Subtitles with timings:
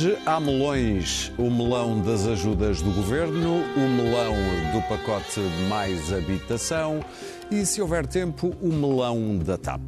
[0.00, 1.30] Hoje há melões.
[1.36, 4.34] O melão das ajudas do governo, o melão
[4.72, 7.04] do pacote mais habitação
[7.50, 9.80] e, se houver tempo, o melão da TAP.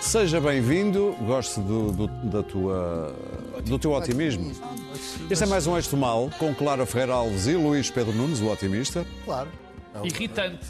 [0.00, 3.14] Seja bem-vindo, gosto do, do, da tua,
[3.66, 4.50] do teu otimismo.
[5.30, 8.40] Este é mais um Eixo do Mal, com Clara Ferreira Alves e Luís Pedro Nunes,
[8.40, 9.04] o otimista.
[9.24, 9.48] Claro.
[10.02, 10.66] Irritante.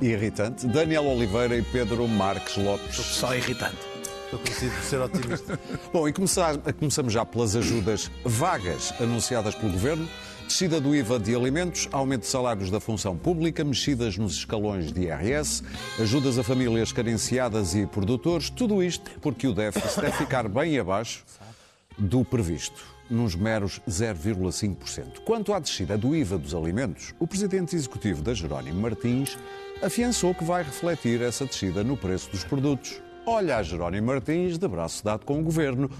[0.00, 0.66] E irritante.
[0.66, 2.96] Daniel Oliveira e Pedro Marques Lopes.
[2.96, 3.97] Só irritante.
[4.30, 5.60] Conhecido por ser otimista.
[5.92, 10.08] Bom, e começar- começamos já pelas ajudas vagas anunciadas pelo Governo.
[10.46, 15.02] Descida do IVA de alimentos, aumento de salários da função pública, mexidas nos escalões de
[15.02, 15.62] IRS,
[16.00, 21.22] ajudas a famílias carenciadas e produtores, tudo isto porque o déficit deve ficar bem abaixo
[21.98, 25.20] do previsto, nos meros 0,5%.
[25.24, 29.36] Quanto à descida do IVA dos alimentos, o presidente executivo da Jerónimo Martins
[29.82, 33.02] afiançou que vai refletir essa descida no preço dos produtos.
[33.30, 35.90] Olha a Jerónimo Martins de braço dado com o governo.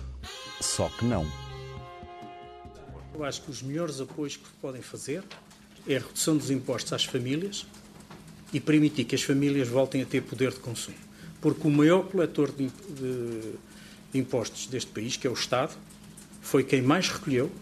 [0.62, 1.30] Só que não.
[3.14, 5.22] Eu acho que os melhores apoios que podem fazer
[5.86, 7.66] é a redução dos impostos às famílias
[8.50, 10.96] e permitir que as famílias voltem a ter poder de consumo.
[11.38, 12.70] Porque o maior coletor de,
[14.14, 15.76] impostos deste país, que é o Estado,
[16.40, 17.52] foi quem mais recolheu,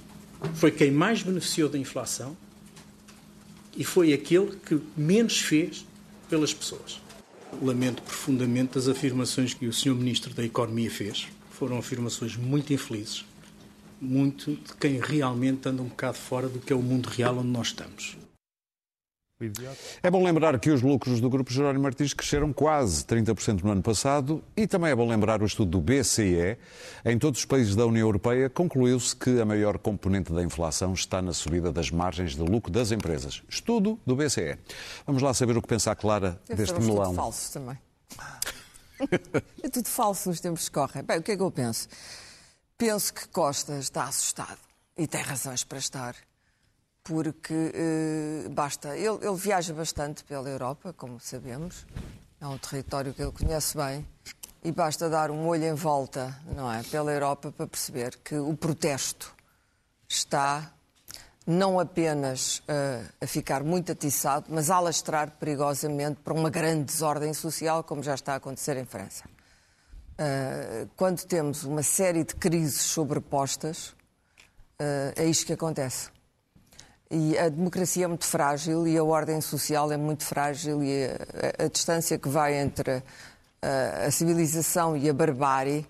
[0.55, 2.37] foi quem mais beneficiou da inflação
[3.77, 5.85] e foi aquele que menos fez
[6.31, 7.05] pelas pessoas.
[7.63, 9.95] Lamento profundamente as afirmações que o Sr.
[9.95, 11.29] Ministro da Economia fez.
[11.51, 13.25] Foram afirmações muito infelizes
[14.01, 17.49] muito de quem realmente anda um bocado fora do que é o mundo real onde
[17.49, 18.17] nós estamos.
[20.03, 23.83] É bom lembrar que os lucros do Grupo Jerónimo Martins cresceram quase 30% no ano
[23.83, 26.57] passado e também é bom lembrar o estudo do BCE.
[27.05, 31.21] Em todos os países da União Europeia concluiu-se que a maior componente da inflação está
[31.21, 33.43] na subida das margens de lucro das empresas.
[33.47, 34.57] Estudo do BCE.
[35.07, 37.03] Vamos lá saber o que pensa a Clara Deve deste ser um melão.
[37.03, 37.79] estudo falso também.
[39.63, 41.03] é tudo falso nos tempos que correm.
[41.03, 41.89] Bem, o que é que eu penso?
[42.79, 44.59] Penso que Costa está assustado
[44.97, 46.17] e tem razões para estar,
[47.07, 48.97] porque eh, basta.
[48.97, 51.87] Ele, ele viaja bastante pela Europa, como sabemos,
[52.41, 54.07] é um território que ele conhece bem,
[54.65, 58.57] e basta dar um olho em volta, não é, pela Europa para perceber que o
[58.57, 59.33] protesto
[60.09, 60.73] está
[61.47, 67.33] não apenas eh, a ficar muito atiçado, mas a alastrar perigosamente para uma grande desordem
[67.33, 69.25] social, como já está a acontecer em França.
[70.19, 73.91] Uh, quando temos uma série de crises sobrepostas,
[74.81, 76.16] uh, é isto que acontece.
[77.11, 81.63] E a democracia é muito frágil e a ordem social é muito frágil e a,
[81.63, 85.87] a- a distância que vai entre uh, a civilização e a barbárie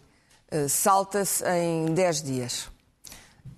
[0.53, 2.71] uh, salta-se em 10 dias.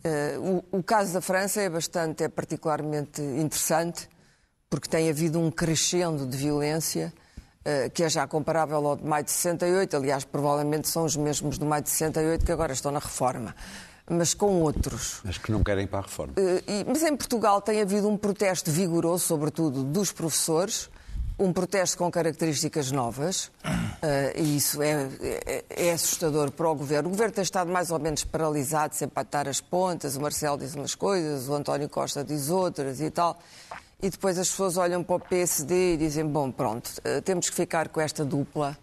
[0.04, 4.08] Uh, o, o caso da França é bastante, é particularmente interessante,
[4.70, 7.12] porque tem havido um crescendo de violência
[7.64, 9.96] eh, que é já comparável ao de maio de 68.
[9.96, 13.54] Aliás, provavelmente são os mesmos do maio de 68 que agora estão na reforma,
[14.10, 15.20] mas com outros.
[15.24, 16.34] Mas que não querem ir para a reforma.
[16.36, 20.88] Eh, Mas em Portugal tem havido um protesto vigoroso, sobretudo dos professores,
[21.38, 23.50] um protesto com características novas,
[24.02, 27.08] eh, e isso é, é- é assustador para o governo.
[27.08, 30.16] O governo tem estado mais ou menos paralisado, sempre a atar as pontas.
[30.16, 33.38] O Marcelo diz umas coisas, o António Costa diz outras e tal.
[34.00, 37.54] E depois as pessoas olham para o PSD e dizem: bom, pronto, eh, temos que
[37.56, 38.76] ficar com esta dupla,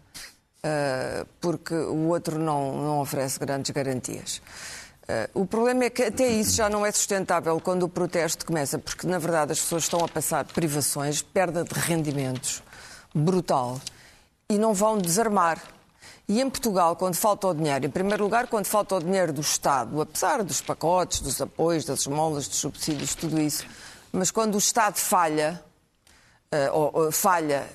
[1.40, 4.42] porque o outro não, não oferece grandes garantias.
[5.08, 8.80] Eh, o problema é que até isso já não é sustentável quando o protesto começa,
[8.80, 12.64] porque na verdade as pessoas estão a passar privações, perda de rendimentos
[13.14, 13.80] brutal
[14.50, 15.62] e não vão desarmar.
[16.28, 19.42] E em Portugal, quando falta o dinheiro, em primeiro lugar, quando falta o dinheiro do
[19.42, 23.64] Estado, apesar dos pacotes, dos apoios, das esmolas, dos subsídios, tudo isso,
[24.12, 25.64] mas quando o Estado falha,
[26.52, 27.68] eh, ou, falha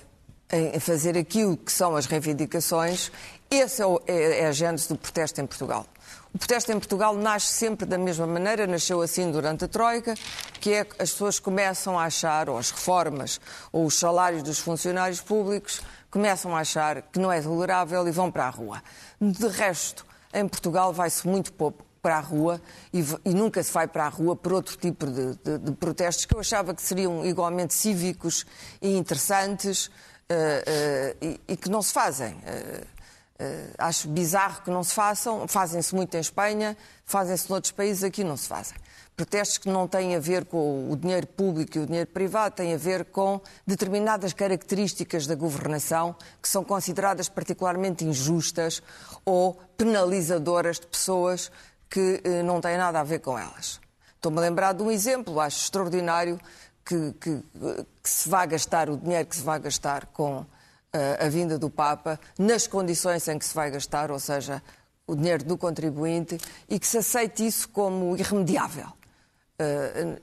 [0.52, 3.12] em fazer aquilo que são as reivindicações,
[3.48, 5.86] essa é, o- é- é a gênese do protesto em Portugal.
[6.32, 10.14] O protesto em Portugal nasce sempre da mesma maneira, nasceu assim durante a Troika,
[10.60, 13.40] que é as pessoas começam a achar, ou as reformas,
[13.72, 15.80] ou os salários dos funcionários públicos,
[16.10, 18.80] começam a achar que não é tolerável e vão para a rua.
[19.20, 22.60] De resto, em Portugal vai-se muito pouco para a rua
[22.92, 26.24] e, e nunca se vai para a rua por outro tipo de, de- de protestos
[26.24, 28.46] que eu achava que seriam igualmente cívicos
[28.80, 29.90] e interessantes
[30.28, 32.40] eh, eh, e, e que não se fazem.
[32.46, 32.84] Eh,
[33.40, 36.76] Uh, acho bizarro que não se façam, fazem-se muito em Espanha,
[37.06, 38.76] fazem-se noutros países, aqui não se fazem.
[39.16, 42.74] Protestos que não têm a ver com o dinheiro público e o dinheiro privado, têm
[42.74, 48.82] a ver com determinadas características da governação que são consideradas particularmente injustas
[49.24, 51.50] ou penalizadoras de pessoas
[51.88, 53.80] que uh, não têm nada a ver com elas.
[54.16, 56.38] Estou-me a lembrar de um exemplo, acho extraordinário
[56.84, 57.42] que, que,
[58.02, 60.44] que se vá gastar o dinheiro que se vai gastar com
[60.92, 64.62] a vinda do Papa nas condições em que se vai gastar, ou seja,
[65.06, 66.38] o dinheiro do contribuinte,
[66.68, 68.86] e que se aceite isso como irremediável.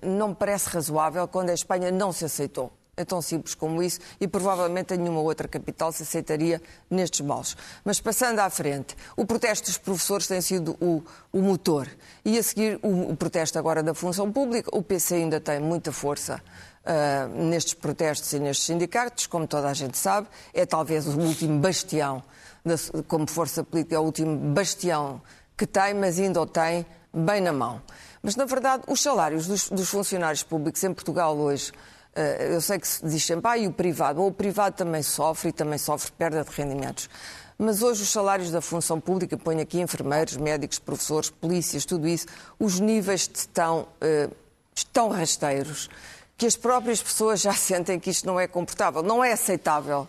[0.01, 2.71] Não me parece razoável quando a Espanha não se aceitou.
[2.99, 6.59] É tão simples como isso e provavelmente em nenhuma outra capital se aceitaria
[6.89, 7.55] nestes moldes.
[7.85, 11.87] Mas passando à frente, o protesto dos professores tem sido o, o motor.
[12.25, 15.91] E a seguir, o, o protesto agora da função pública, o PC ainda tem muita
[15.91, 16.41] força
[16.87, 21.59] uh, nestes protestos e nestes sindicatos, como toda a gente sabe, é talvez o último
[21.59, 22.23] bastião,
[22.63, 25.21] de, como força política, é o último bastião
[25.57, 27.81] que tem, mas ainda o tem bem na mão.
[28.21, 31.71] Mas, na verdade, os salários dos, dos funcionários públicos em Portugal hoje,
[32.15, 35.03] uh, eu sei que se diz sempre, ah, e o privado, ou o privado também
[35.03, 37.09] sofre e também sofre perda de rendimentos.
[37.57, 42.27] Mas hoje os salários da função pública, ponho aqui enfermeiros, médicos, professores, polícias, tudo isso,
[42.59, 44.35] os níveis estão, uh,
[44.75, 45.89] estão rasteiros
[46.37, 49.01] que as próprias pessoas já sentem que isto não é comportável.
[49.01, 50.07] Não é aceitável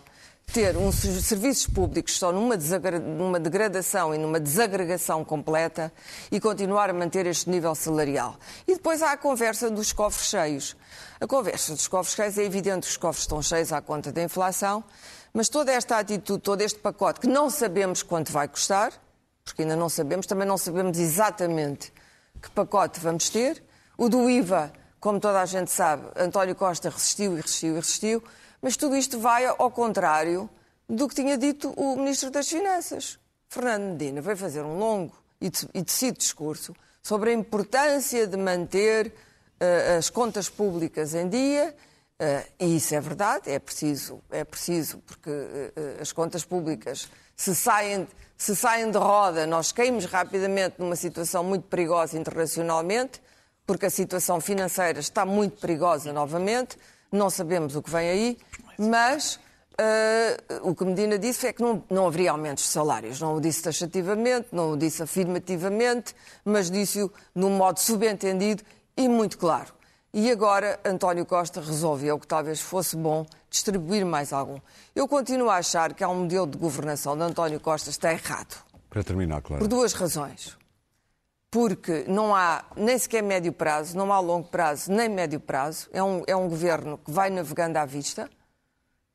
[0.51, 2.55] ter um serviços públicos só numa,
[2.99, 5.93] numa degradação e numa desagregação completa
[6.31, 8.35] e continuar a manter este nível salarial.
[8.67, 10.75] E depois há a conversa dos cofres cheios.
[11.19, 14.23] A conversa dos cofres cheios é evidente que os cofres estão cheios à conta da
[14.23, 14.83] inflação,
[15.31, 18.91] mas toda esta atitude, todo este pacote que não sabemos quanto vai custar,
[19.45, 21.93] porque ainda não sabemos, também não sabemos exatamente
[22.41, 23.63] que pacote vamos ter.
[23.97, 28.23] O do IVA como toda a gente sabe, António Costa resistiu e resistiu e resistiu,
[28.61, 30.49] mas tudo isto vai ao contrário
[30.87, 33.19] do que tinha dito o Ministro das Finanças.
[33.47, 39.97] Fernando Medina veio fazer um longo e decidido discurso sobre a importância de manter uh,
[39.97, 41.73] as contas públicas em dia,
[42.19, 47.55] uh, e isso é verdade, é preciso, é preciso porque uh, as contas públicas se
[47.55, 48.07] saem,
[48.37, 53.21] se saem de roda, nós caímos rapidamente numa situação muito perigosa internacionalmente,
[53.69, 56.75] porque a situação financeira está muito perigosa novamente,
[57.11, 58.37] não sabemos o que vem aí,
[58.79, 63.21] mas uh, o que Medina disse é que não, não haveria aumentos de salários.
[63.21, 68.63] Não o disse taxativamente, não o disse afirmativamente, mas disse-o num modo subentendido
[68.97, 69.71] e muito claro.
[70.11, 74.59] E agora António Costa resolveu que talvez fosse bom distribuir mais algum.
[74.95, 78.63] Eu continuo a achar que há um modelo de governação de António Costa está errado.
[78.89, 79.61] Para terminar, claro.
[79.61, 80.57] Por duas razões
[81.51, 85.89] porque não há nem sequer médio prazo, não há longo prazo nem médio prazo.
[85.91, 88.29] É um, é um governo que vai navegando à vista,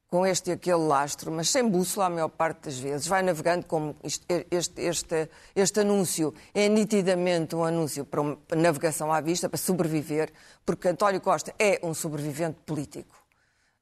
[0.09, 3.07] com este e aquele lastro, mas sem bússola a maior parte das vezes.
[3.07, 9.13] Vai navegando como este, este, este, este anúncio é nitidamente um anúncio para uma navegação
[9.13, 10.33] à vista, para sobreviver,
[10.65, 13.17] porque António Costa é um sobrevivente político.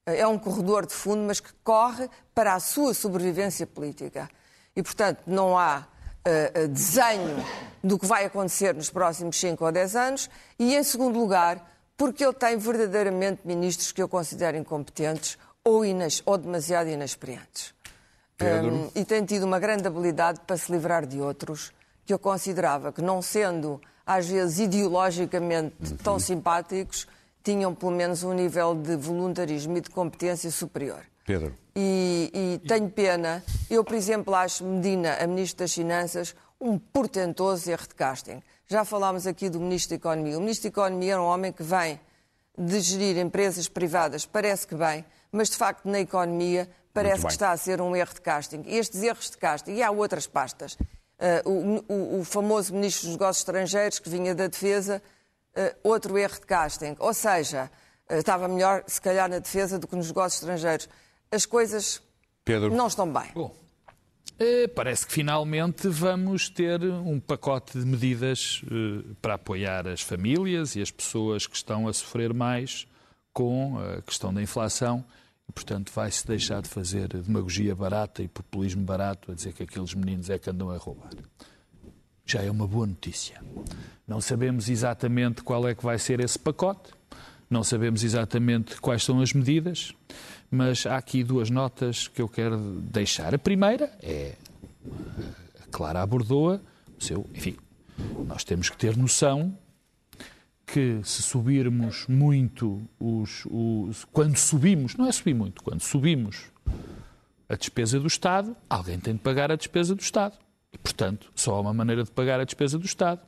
[0.05, 4.27] É um corredor de fundo, mas que corre para a sua sobrevivência política.
[4.75, 5.87] E, portanto, não há
[6.27, 7.43] uh, desenho
[7.83, 12.23] do que vai acontecer nos próximos 5 ou 10 anos e, em segundo lugar, porque
[12.23, 17.73] ele tem verdadeiramente ministros que eu considero incompetentes ou, inas, ou demasiado inexperientes.
[18.41, 21.71] Um, e tem tido uma grande habilidade para se livrar de outros
[22.05, 25.97] que eu considerava que, não sendo às vezes ideologicamente uhum.
[25.97, 27.07] tão simpáticos,
[27.43, 31.03] tinham pelo menos um nível de voluntarismo e de competência superior.
[31.25, 31.55] Pedro.
[31.75, 33.43] E, e, tenho pena.
[33.69, 38.41] Eu, por exemplo, acho Medina, a Ministra das Finanças, um portentoso erro de casting.
[38.67, 40.37] Já falámos aqui do Ministro da Economia.
[40.37, 41.99] O Ministro da Economia é um homem que vem
[42.57, 47.51] de gerir empresas privadas, parece que bem, mas de facto na economia parece que está
[47.51, 48.63] a ser um erro de casting.
[48.67, 50.73] Estes erros de casting, e há outras pastas.
[51.45, 55.01] Uh, o, o, o, famoso Ministro dos Negócios Estrangeiros, que vinha da Defesa,
[55.55, 56.95] uh, outro erro de casting.
[56.99, 57.71] Ou seja,
[58.09, 60.87] uh, estava melhor, se calhar, na defesa do que nos negócios estrangeiros
[61.33, 62.01] as coisas
[62.45, 62.73] Pedro.
[62.73, 63.31] não estão bem.
[63.33, 63.55] Bom,
[64.39, 70.75] eh, parece que finalmente vamos ter um pacote de medidas eh, para apoiar as famílias
[70.75, 72.87] e as pessoas que estão a sofrer mais
[73.31, 75.03] com a questão da inflação
[75.49, 79.93] e, portanto, vai-se deixar de fazer demagogia barata e populismo barato a dizer que aqueles
[79.93, 81.11] meninos é que andam a roubar.
[82.25, 83.41] Já é uma boa notícia.
[84.07, 86.91] Não sabemos exatamente qual é que vai ser esse pacote,
[87.49, 89.93] não sabemos exatamente quais são as medidas
[90.53, 93.33] mas há aqui duas notas que eu quero deixar.
[93.33, 94.35] A primeira é
[95.63, 96.59] a Clara abordou-a,
[96.99, 97.57] seu, enfim,
[98.27, 99.57] nós temos que ter noção
[100.63, 106.51] que se subirmos muito os, os, quando subimos, não é subir muito, quando subimos
[107.49, 110.37] a despesa do Estado, alguém tem de pagar a despesa do Estado.
[110.71, 113.21] E, portanto, só há uma maneira de pagar a despesa do Estado: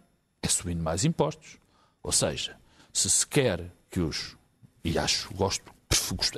[0.43, 1.57] é subindo mais impostos.
[2.03, 2.55] Ou seja,
[2.93, 4.37] se se quer que os.
[4.83, 5.74] E acho, gosto,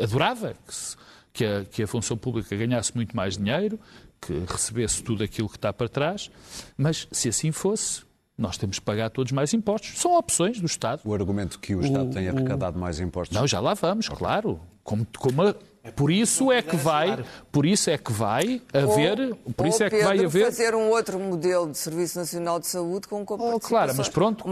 [0.01, 0.95] adorava que, se,
[1.33, 3.79] que, a, que a função pública ganhasse muito mais dinheiro,
[4.21, 6.29] que recebesse tudo aquilo que está para trás,
[6.77, 8.01] mas se assim fosse,
[8.37, 9.99] nós temos que pagar todos mais impostos.
[9.99, 11.01] São opções do Estado.
[11.03, 13.35] O argumento que o Estado tem arrecadado mais impostos.
[13.35, 14.59] Não, já lá vamos, claro.
[14.83, 15.55] Como, como a-
[15.95, 19.89] por isso é que vai, por isso é que vai haver, por isso Ou, é
[19.89, 23.67] que vai haver fazer um outro modelo de Serviço Nacional de Saúde com Oh, comparticipações.
[23.69, 24.45] claro, mas pronto.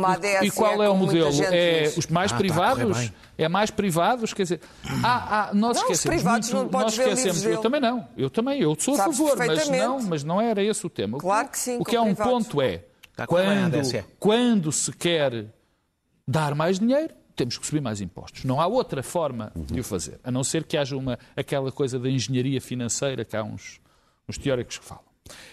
[0.43, 1.43] E qual é o como muita modelo?
[1.53, 1.97] É diz.
[1.97, 3.11] os mais Ah, correr privados?
[3.37, 4.33] É mais privados?
[4.33, 4.61] Quer dizer,
[5.03, 8.29] há, há, nós Não, os esquecemos privados muito, não nós esquecemos, eu também não, eu
[8.29, 11.17] também, eu sou a Sabes favor, mas não, mas não era esse o tema.
[11.17, 12.31] O que- Claro que sim, O que é um privados.
[12.47, 12.83] ponto é,
[13.17, 14.03] a quando, ADSE.
[14.19, 15.45] quando se quer
[16.27, 18.43] dar mais dinheiro, temos que subir mais impostos.
[18.43, 21.99] Não há outra forma de o fazer, a não ser que haja uma, aquela coisa
[21.99, 23.79] da engenharia financeira que há uns,
[24.27, 25.03] uns teóricos que falam.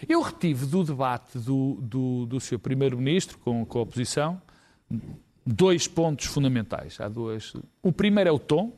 [0.07, 2.59] Eu retive do debate do, do, do Sr.
[2.59, 4.41] Primeiro-Ministro com, com a oposição
[5.45, 7.01] dois pontos fundamentais.
[7.01, 7.53] Há duas.
[7.83, 8.73] O primeiro é o tom.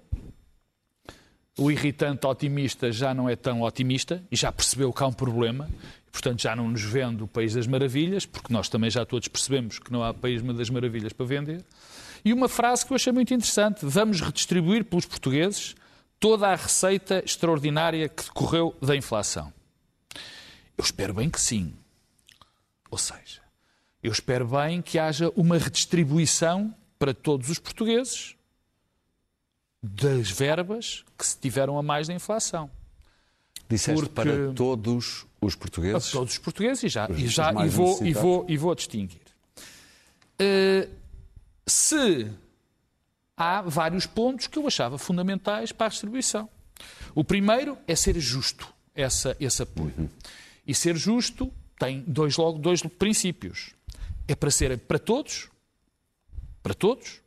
[1.56, 5.68] O irritante otimista já não é tão otimista e já percebeu que há um problema.
[6.14, 9.80] Portanto, já não nos vende o País das Maravilhas, porque nós também já todos percebemos
[9.80, 11.64] que não há País das Maravilhas para vender.
[12.24, 15.74] E uma frase que eu achei muito interessante: vamos redistribuir pelos portugueses
[16.20, 19.52] toda a receita extraordinária que decorreu da inflação.
[20.78, 21.74] Eu espero bem que sim.
[22.92, 23.42] Ou seja,
[24.00, 28.36] eu espero bem que haja uma redistribuição para todos os portugueses
[29.82, 32.70] das verbas que se tiveram a mais da inflação.
[33.68, 36.10] Disseste Porque- para todos os A portugueses.
[36.10, 39.20] todos os portugueses e já, Os- e já e vou, e vou, e vou distinguir.
[40.38, 40.88] Eh,
[41.66, 42.30] se
[43.36, 46.48] há vários pontos que eu achava fundamentais para a distribuição.
[47.14, 49.92] O primeiro é ser justo, essa, esse apoio.
[49.96, 50.08] Uhum.
[50.66, 53.72] E ser justo tem dois, logo dois princípios.
[54.26, 55.48] É para ser para todos,
[56.62, 57.20] para todos,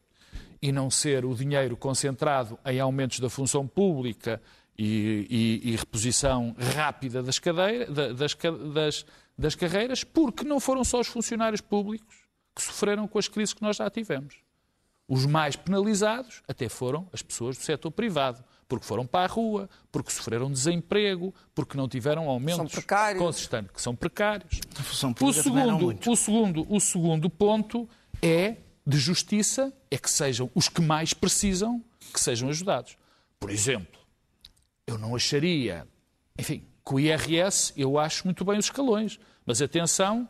[0.62, 4.42] e não ser o dinheiro concentrado em aumentos da função pública
[4.78, 5.28] e,
[5.64, 8.36] e- e reposição rápida das, cadeira- da- das
[8.74, 9.06] das-
[9.38, 12.16] das carreiras, porque não foram só os funcionários públicos
[12.56, 14.36] que sofreram com as crises que nós já tivemos.
[15.08, 19.70] Os mais penalizados até foram as pessoas do setor privado, porque foram para a rua,
[19.92, 22.58] porque sofreram desemprego, porque não tiveram aumentos
[23.24, 24.60] consistentes, que são precários.
[25.30, 27.88] O segundo, o, segundo, o segundo ponto
[28.22, 31.82] é de justiça, é que sejam os que mais precisam
[32.14, 32.98] que sejam ajudados.
[33.40, 33.97] Por exemplo,
[34.88, 35.86] eu não acharia,
[36.40, 40.28] enfim, que o IRS, eu acho muito bem os escalões, mas atenção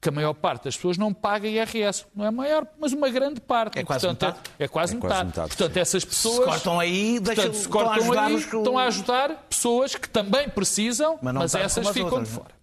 [0.00, 2.04] que a maior parte das pessoas não paga IRS.
[2.14, 3.78] Não é maior, mas uma grande parte.
[3.78, 4.50] É quase portanto, metade.
[4.58, 5.26] É, é quase É quase metade.
[5.28, 5.80] metade, Portanto, sim.
[5.80, 6.36] essas pessoas...
[6.36, 9.94] Se cortam aí, Portanto, se estão a cortam ajudar aí, que- estão a ajudar pessoas
[9.96, 12.54] que também precisam, Mas mas, essas ficam outras, de fora.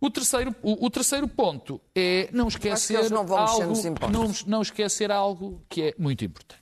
[0.00, 3.72] O terceiro, o, o terceiro ponto é não esquecer não algo,
[4.10, 6.60] não, não esquecer algo que é muito importante.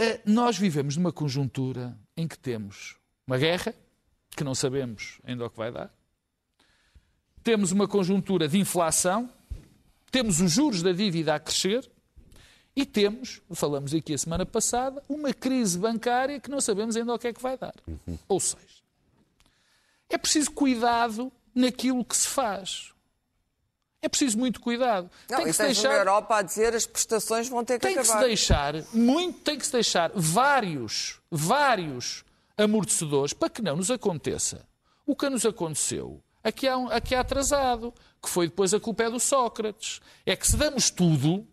[0.00, 2.96] Eh, Nós vivemos numa conjuntura em que temos
[3.26, 3.74] uma guerra,
[4.36, 5.92] que não sabemos ainda o que vai dar,
[7.42, 9.30] temos uma conjuntura de inflação,
[10.10, 11.90] temos os juros da dívida a crescer
[12.76, 17.18] e temos, falamos aqui a semana passada, uma crise bancária que não sabemos ainda o
[17.18, 17.74] que é que vai dar.
[18.28, 18.80] Ou seja,
[20.08, 22.92] é preciso cuidado naquilo que se faz.
[24.02, 25.10] É preciso muito cuidado.
[25.28, 28.02] Não, tem que se deixar Europa a dizer as prestações vão ter que tem que
[28.04, 28.26] se acabar.
[28.26, 32.24] deixar muito, tem que se deixar vários, vários
[32.56, 34.66] amortecedores para que não nos aconteça
[35.06, 37.92] o que nos aconteceu aqui há, um- aqui há atrasado,
[38.22, 40.00] que foi depois a culpa é do Sócrates.
[40.24, 41.46] É que se damos tudo,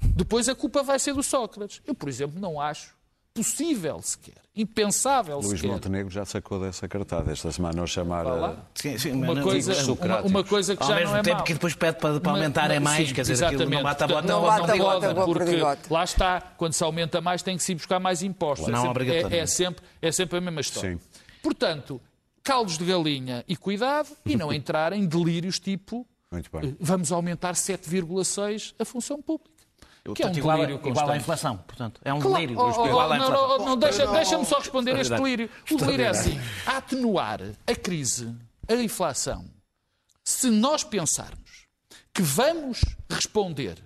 [0.00, 1.82] depois a culpa vai ser do Sócrates.
[1.86, 2.95] Eu, por exemplo, não acho
[3.36, 5.72] possível sequer, impensável Luís sequer.
[5.72, 8.26] Montenegro já sacou dessa cartada esta semana ao chamar.
[8.26, 11.22] A- Sim, sim, Uma não- coisa, uma, uma coisa que Ao já mesmo não é
[11.22, 11.44] tempo mau.
[11.44, 13.78] que depois pede para, para Mas- aumentar é mas- mais, sim, quer dizer, aquilo não
[13.78, 13.82] exatamente.
[13.82, 17.20] bate a bota, Não não bate a bate bota, porque lá está, quando se aumenta
[17.20, 18.68] mais tem que se ir buscar mais impostos.
[18.68, 20.92] Não é, sempre, é, é sempre, é sempre a mesma história.
[20.92, 21.00] Sim.
[21.42, 22.00] Portanto,
[22.42, 26.76] caldos de galinha e cuidado e não entrar em delírios tipo Muito bem.
[26.80, 29.55] vamos aumentar 7,6 a função pública.
[30.14, 32.00] Que é um igual, delírio igual à inflação, portanto.
[32.04, 32.34] É um Claro.
[32.36, 32.58] delírio.
[32.58, 35.50] Oh, oh, igual à não, não, não, deixa- deixa-me só responder este delírio.
[35.70, 38.34] O delírio é assim: a atenuar a crise,
[38.68, 39.44] a inflação,
[40.24, 41.66] se nós pensarmos
[42.12, 43.76] que vamos responder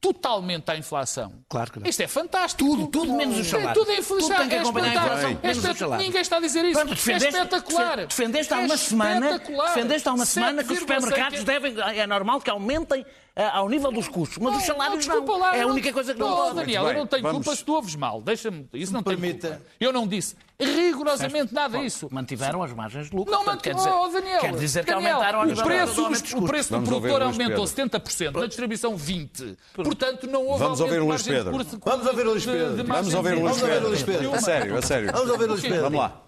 [0.00, 1.88] totalmente à inflação, Claro que não.
[1.88, 2.62] isto é fantástico.
[2.62, 3.72] Tudo, tudo menos o É salário.
[3.74, 4.36] Tudo é Tudo inflação.
[4.36, 5.84] tem que é inflação, É espet-.
[5.96, 6.78] Ninguém está a dizer isso.
[6.78, 7.96] Pronto, é espetacular.
[8.06, 9.66] defendeste há É uma semana, espetacular.
[9.74, 13.04] defendeste há uma semana que os 7,6 supermercados devem, é normal que aumentem
[13.36, 15.16] ao nível dos custos, mas os salários não.
[15.16, 16.54] desculpa lá, é a única coisa que não, não pode.
[16.54, 18.22] Daniel, eu não tenho vamos- culpa se tu ouves mal.
[18.22, 18.68] Deixa-me.
[18.72, 19.48] Isso não tem permita.
[19.48, 19.62] culpa.
[19.80, 22.06] Eu não disse rigorosamente nada disso.
[22.12, 23.32] Mantiveram as margens de lucro.
[23.34, 26.04] Não, portanto, mas, oh, Daniel, quer dizer que Daniel, aumentaram ao o nível preço, do
[26.04, 27.66] aumento dos- dos o preço do produtor aumentou Pedro.
[27.66, 29.56] 70%, na distribuição 20%.
[29.74, 31.50] Portanto, não houve Vamos aumento ouvir o de Luís de Pedro.
[31.52, 32.76] curso- Vamos ouvir o Luís de- Pedro.
[32.76, 33.88] de Vamos ouvir o de- Luís Vamos ouvir o Pedro.
[33.88, 34.34] Luís Pedro.
[34.34, 35.12] A sério, a sério.
[35.12, 35.82] Vamos ouvir o Luís Pedro.
[35.82, 36.20] Vamos lá.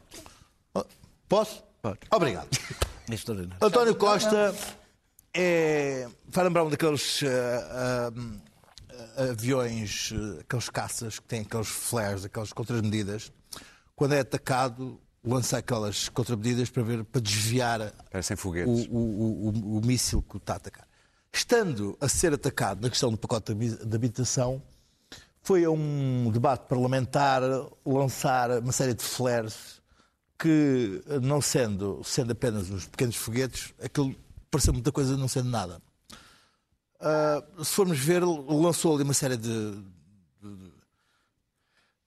[1.28, 1.62] Posso?
[2.10, 2.48] Obrigado.
[3.62, 4.52] António Costa
[5.36, 8.12] é, vai lembrar um daqueles ah,
[9.16, 13.30] ah, aviões, aqueles caças que têm aqueles flares, aquelas contramedidas.
[13.94, 18.86] Quando é atacado, lança aquelas contramedidas para, ver, para desviar Parecem o, foguetes.
[18.90, 20.86] o, o, o, o míssil que o está a atacar.
[21.32, 24.62] Estando a ser atacado na questão do pacote de habitação,
[25.42, 27.42] foi a um debate parlamentar
[27.84, 29.80] lançar uma série de flares
[30.38, 34.14] que, não sendo, sendo apenas uns pequenos foguetes, aquilo
[34.50, 35.80] pareceu muita coisa não sendo nada.
[37.00, 39.82] Ah, se formos ver, lançou ali uma série de,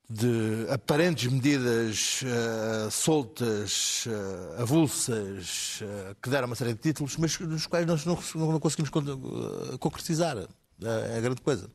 [0.09, 5.81] de aparentes medidas eh, soltas, eh, avulsas,
[6.21, 10.35] que deram uma série de títulos, mas dos quais nós não, não conseguimos con- concretizar.
[10.81, 11.69] É a grande coisa.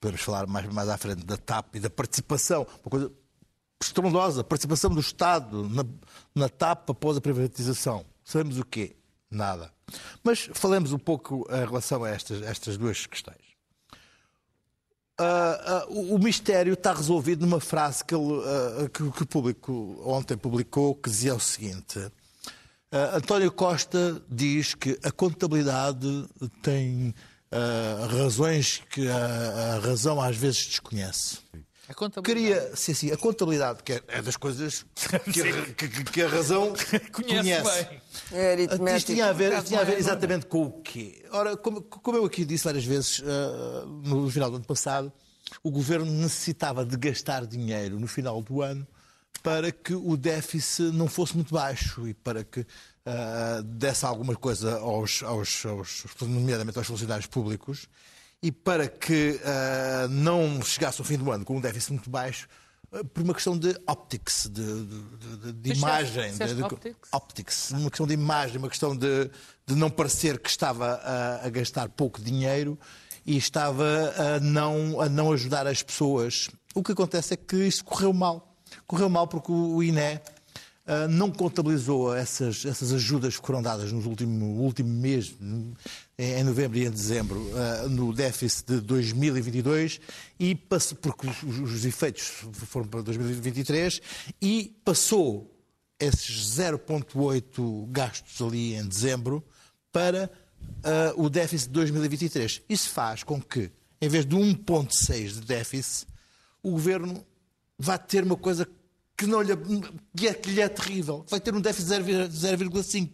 [0.00, 3.12] Podemos falar mais, mais à frente da TAP e da participação, uma coisa
[3.80, 5.84] estrondosa, a participação do Estado na,
[6.34, 8.04] na TAP após a privatização.
[8.24, 8.96] Sabemos o quê?
[9.30, 9.72] Nada.
[10.22, 13.52] Mas falemos um pouco em relação a estas, estas duas questões.
[15.18, 19.26] Ah, ah, o, o mistério está resolvido numa frase que, ele, ah, que, que o
[19.26, 22.10] público ontem publicou, que dizia o seguinte:
[23.14, 26.26] António Costa diz que a contabilidade
[26.62, 27.14] tem
[28.10, 31.38] razões que a, a razão às vezes desconhece.
[31.88, 32.24] A contabilidade.
[32.62, 34.86] Queria, sim, sim, a contabilidade, que é, é das coisas
[35.32, 36.72] que, a- que- que- a razão
[37.12, 37.84] Conhece conhece.
[37.84, 38.00] bem.
[38.32, 38.54] É
[38.96, 41.24] Isto tinha a ver, tinha a ver exatamente com o quê?
[41.32, 45.12] Ora, como, como eu aqui disse várias vezes ah, no final do ano passado,
[45.62, 48.86] o governo necessitava de gastar dinheiro no final do ano
[49.42, 52.64] para que o déficit não fosse muito baixo e para que
[53.04, 57.88] ah, desse alguma coisa aos, aos, aos, nomeadamente aos funcionários públicos
[58.42, 62.48] e para que ah, não chegasse ao fim do ano com um déficit muito baixo
[62.92, 66.32] ah, por uma questão de optics, de, de- de- de imagem.
[66.74, 67.08] optics?
[67.12, 69.30] optics, uma questão de imagem, uma questão de,
[69.76, 72.78] não parecer que estava a, a gastar pouco dinheiro
[73.24, 73.84] e estava
[74.36, 76.48] a não, a não ajudar as pessoas.
[76.74, 78.56] O que acontece é que isso correu mal.
[78.86, 80.18] Correu mal porque o INE
[80.86, 85.32] ah, não contabilizou essas, essas ajudas que foram dadas no último, último mês,
[86.18, 90.00] em em novembro e em dezembro, ah, no déficit de 2022,
[90.38, 92.22] e passou, porque os, os efeitos
[92.52, 94.00] foram para 2023,
[94.40, 95.52] e passou
[95.98, 99.44] esses 0,8 gastos ali em dezembro
[99.90, 100.30] para
[100.84, 102.62] ah, o déficit de 2023.
[102.68, 103.70] Isso faz com que,
[104.00, 106.06] em vez de 1,6 de déficit,
[106.62, 107.24] o governo
[107.78, 108.68] vai ter uma coisa
[109.16, 109.52] que, não lhe,
[110.16, 111.24] que, é, que lhe é terrível.
[111.28, 113.10] Vai ter um déficit de 0,5.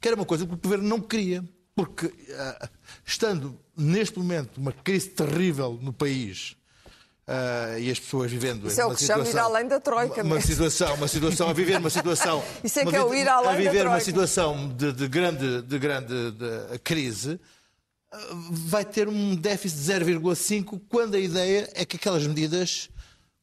[0.00, 1.44] Que era uma coisa que o governo não queria.
[1.76, 2.68] Porque, ah,
[3.04, 6.56] estando neste momento uma crise terrível no país
[7.28, 9.68] ah, e as pessoas vivendo Isso é o uma que se chama ir situação- além
[9.68, 10.50] da troika Uma mesmo.
[10.50, 12.42] situação, uma situação, a viver uma situação.
[12.64, 14.04] Isso é uma que é o ir além A da viver uma troika.
[14.06, 17.38] situação de, de grande, de grande de crise,
[18.10, 18.18] ah,
[18.50, 22.88] vai ter um déficit de 0,5 quando a ideia é que aquelas medidas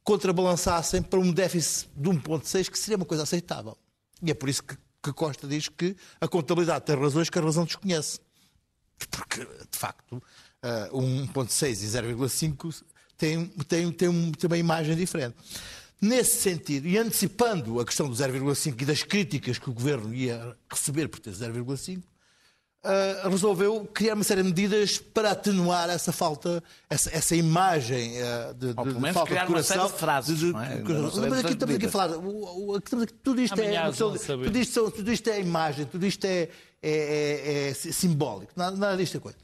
[0.02, 3.76] contrabalançassem para um déficit de 1,6 que seria uma coisa aceitável.
[4.22, 7.42] E é por isso que, que Costa diz que a contabilidade tem razões que a
[7.42, 8.18] razão desconhece.
[9.10, 10.22] Porque, de facto,
[10.62, 12.84] ah, 1,6 e 0,5
[13.16, 15.36] têm, têm, têm, um- têm uma imagem diferente.
[16.00, 20.56] Nesse sentido, e antecipando a questão do 0,5 e das críticas que o governo ia
[20.70, 22.02] receber por ter 0,5,
[22.84, 28.52] ah, resolveu criar uma série de medidas para atenuar essa falta, essa, essa imagem ah,
[28.52, 29.76] de, de- de falta criar de uma coração.
[29.82, 30.76] série de frases, de- de- é?
[30.76, 32.16] de- mas aqui estamos aqui a falar.
[32.16, 33.64] o- o- aqui tudo isto é.
[33.64, 34.44] Amanhã uma saber.
[34.44, 36.48] tudo isto tudo isto é imagem, tudo isto é,
[36.82, 39.38] é- é- é simbólico, nada, nada disto é coisa.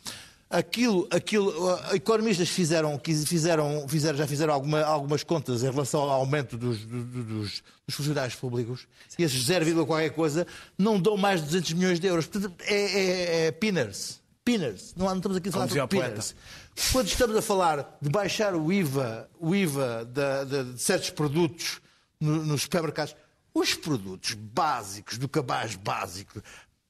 [0.53, 1.53] Aquilo, aquilo,
[1.95, 7.05] economistas fizeram, fizeram, fizeram, já fizeram alguma- algumas contas em relação ao aumento dos, do-
[7.05, 10.45] do- dos, dos funcionários públicos e esses 0, qualquer coisa
[10.77, 12.27] não dão mais de 200 milhões de euros.
[12.27, 14.21] Portanto, é, é, é peanuts.
[14.45, 14.93] Peanuts.
[14.97, 16.35] Não, não estamos aqui a falar de peanuts.
[16.93, 21.81] Quando estamos a falar de baixar o IVA, o IVA da- da- de, certos produtos
[22.21, 23.15] no- nos supermercados,
[23.55, 26.43] os produtos básicos, do cabaz básico,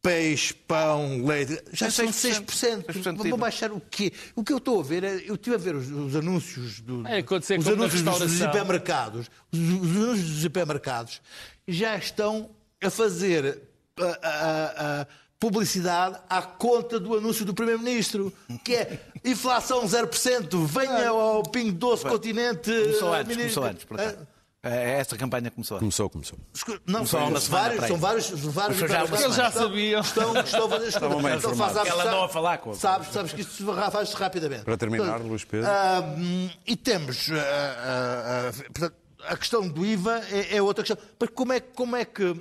[0.02, 2.44] peixe, pão, leite, já É são 6%.
[2.46, 2.84] 6%.
[2.86, 3.36] 6% de Vão IVA.
[3.36, 4.12] baixar o quê?
[4.34, 7.06] O que eu estou a ver, é, eu estive a ver os, os anúncios, do,
[7.06, 7.20] É
[7.58, 11.20] os anúncios dos hipermercados, os, os anúncios dos hipermercados
[11.68, 12.50] já estão
[12.82, 13.60] a fazer
[13.98, 15.06] a- a- a-
[15.38, 18.30] publicidade à conta do anúncio do Primeiro-Ministro,
[18.62, 22.70] que é inflação 0%, venha ao Pingo Doce Continente.
[22.70, 23.62] Começou antes, ministro.
[23.62, 24.16] começou antes, por acaso.
[24.20, 25.78] Eh, Esta campanha começou.
[25.78, 26.38] Começou, começou.
[26.86, 29.24] Não, semana vários, são vários, são vários estão- semana.
[29.24, 30.00] Eles já sabiam.
[30.02, 31.36] Estão, estão a fazer as Estavam bem.
[31.36, 34.64] Então faz- sabes- Ela andou a falar com- Sabes, sabes que isto se faz rapidamente.
[34.64, 35.70] Para terminar, Portanto, Luís Pedro.
[36.18, 38.94] hum, e temos ah, ah, portanto,
[39.24, 41.02] a questão do IVA é, é outra questão.
[41.18, 42.36] Mas como é, como é que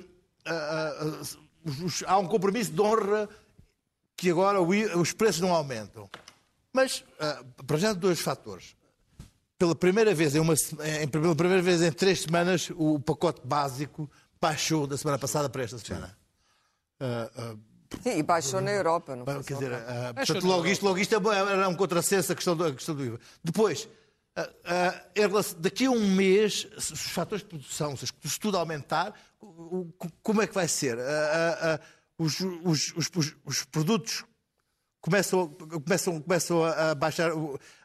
[2.06, 3.28] há um compromisso de honra
[4.14, 6.10] que agora o I- os preços não aumentam?
[6.72, 7.02] Mas,
[7.66, 8.76] para já, dois fatores.
[9.60, 13.42] Pela primeira vez em, uma, se- em, pela primeira vez em três semanas, o pacote
[13.44, 16.16] básico baixou da semana passada para esta semana.
[16.98, 17.54] Ah, ah,
[18.02, 19.14] Sim, e baixou na Europa.
[19.14, 22.34] Não foi Quer dizer, ah, portanto, logo isto, logo isto é- era um contrassenso a
[22.34, 23.20] questão do, a questão do IVA.
[23.44, 23.86] Depois,
[25.28, 28.06] relação- daqui a um mês, se os fatores de produção, se
[28.38, 30.96] tudo aumentar, o- o- como é que vai ser?
[32.16, 34.24] Os, os- os- os- os produtos
[35.02, 35.48] começam,
[35.84, 37.30] começam, começam a a baixar,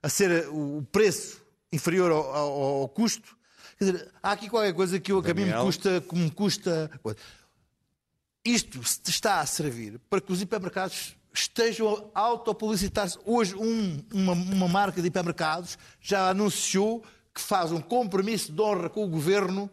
[0.02, 1.44] a ser o preço
[1.76, 3.36] inferior ao, ao- ao custo.
[3.78, 6.32] Quer dizer, há aqui qualquer coisa que, eu, que a mim me custa, que me
[6.32, 6.90] custa.
[8.44, 13.18] Isto está a servir para que os hipermercados estejam a autopublicitar-se.
[13.26, 18.90] Hoje, um- uma, uma marca de hipermercados já anunciou que faz um compromisso de honra
[18.90, 19.70] com o governo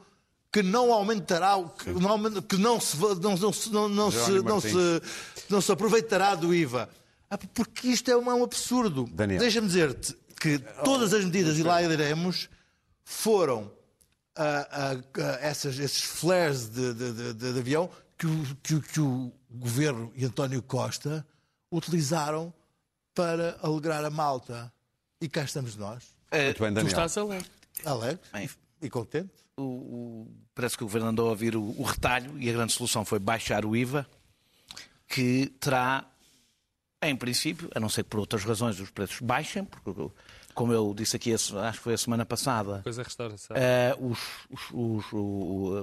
[0.50, 5.02] que não aumentará, que não, que não se, não, não, se- não, se, não, se,
[5.48, 6.88] não se aproveitará do IVA.
[7.30, 9.08] Ah, Porque isto é um, um absurdo.
[9.38, 12.48] Deixa-me dizer-te que todas as medidas, e lá iremos,
[13.04, 13.70] foram
[14.34, 19.00] ah, ah, ah, essas- esses flares de, de- de- de- avião que o, que, que
[19.00, 21.24] o governo e António Costa
[21.70, 22.52] utilizaram
[23.14, 24.72] para alegrar a malta.
[25.20, 26.86] E cá estamos nós, Muito bem, Tu Daniel.
[26.86, 27.46] estás alegre.
[27.84, 28.50] alegres Bem.
[28.80, 29.42] e contentes.
[29.56, 32.72] O- o- parece que o governo andou a ouvir o, o retalho e a grande
[32.72, 34.06] solução foi baixar o IVA,
[35.06, 36.06] que terá,
[37.02, 40.10] em princípio, a não ser que por outras razões os preços baixem, porque,
[40.54, 43.56] como eu disse aqui, acho que foi a semana passada, Depois a restauração.
[43.56, 44.18] eh, os,
[44.72, 45.12] os- os-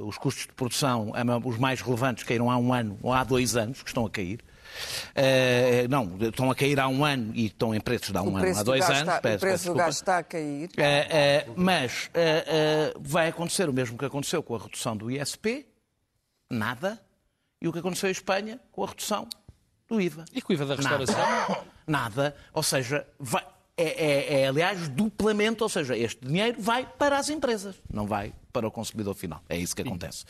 [0.08, 1.12] os custos de produção,
[1.44, 4.40] os mais relevantes, caíram há um ano ou há dois anos, que estão a cair.
[5.16, 8.38] Eh, não, estão a cair há um ano e estão em preços de há um
[8.38, 9.00] ano, há do dois anos.
[9.00, 10.70] está- peço- o preço peço do gás está a cair.
[10.78, 12.10] Eh, eh, mas
[13.00, 15.66] vai acontecer o mesmo que aconteceu com a redução do ISP,
[16.50, 17.02] nada,
[17.62, 19.28] e o que aconteceu em Espanha com a redução
[19.90, 20.24] do IVA.
[20.34, 21.66] E com o IVA da restauração?
[21.88, 22.36] Nada.
[22.54, 27.30] Ou seja, vai- é, é- é, aliás duplamente, ou seja, este dinheiro vai para as
[27.30, 29.42] empresas, não vai para o consumidor final.
[29.50, 30.26] É isso que acontece.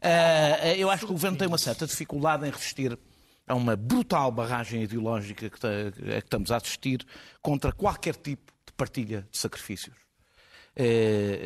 [0.00, 2.98] Ah, eu acho que o governo tem uma certa dificuldade em resistir
[3.46, 7.04] a uma brutal barragem ideológica que, a que estamos a assistir
[7.42, 9.96] contra qualquer tipo de partilha de sacrifícios.
[10.74, 11.40] Eh,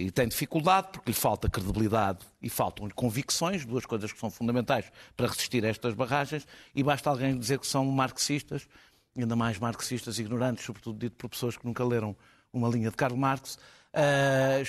[0.00, 4.30] eh, e tem dificuldade porque lhe falta credibilidade e faltam-lhe convicções, duas coisas que são
[4.30, 8.66] fundamentais para resistir a estas barragens, e basta alguém dizer que são marxistas,
[9.14, 12.16] ainda mais marxistas ignorantes, sobretudo dito por pessoas que nunca leram
[12.52, 13.58] uma linha de Karl Marx,
[13.92, 14.62] eh,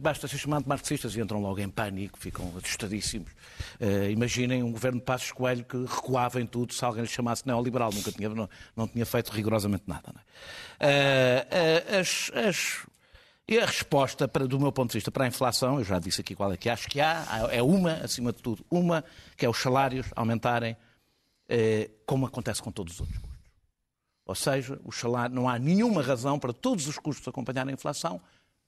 [0.00, 3.30] basta ser chamado de marxistas e entram logo em pânico, ficam assustadíssimos.
[3.78, 7.46] Eh, imaginem um governo de Passos Coelho que recuava em tudo se alguém lhe chamasse
[7.46, 10.12] neoliberal, nunca tinha, não, não tinha feito rigorosamente nada.
[10.80, 11.98] é?
[12.00, 12.86] As- as,
[13.48, 16.20] e a resposta, para- do meu ponto de vista, para a inflação, eu já disse
[16.20, 19.04] aqui qual é que acho que há, é uma, acima de tudo, uma,
[19.36, 20.76] que é os salários aumentarem,
[21.48, 23.36] eh, como acontece com todos os outros custos.
[24.26, 28.20] Ou seja, o salário, não há nenhuma razão para todos os custos acompanhar a inflação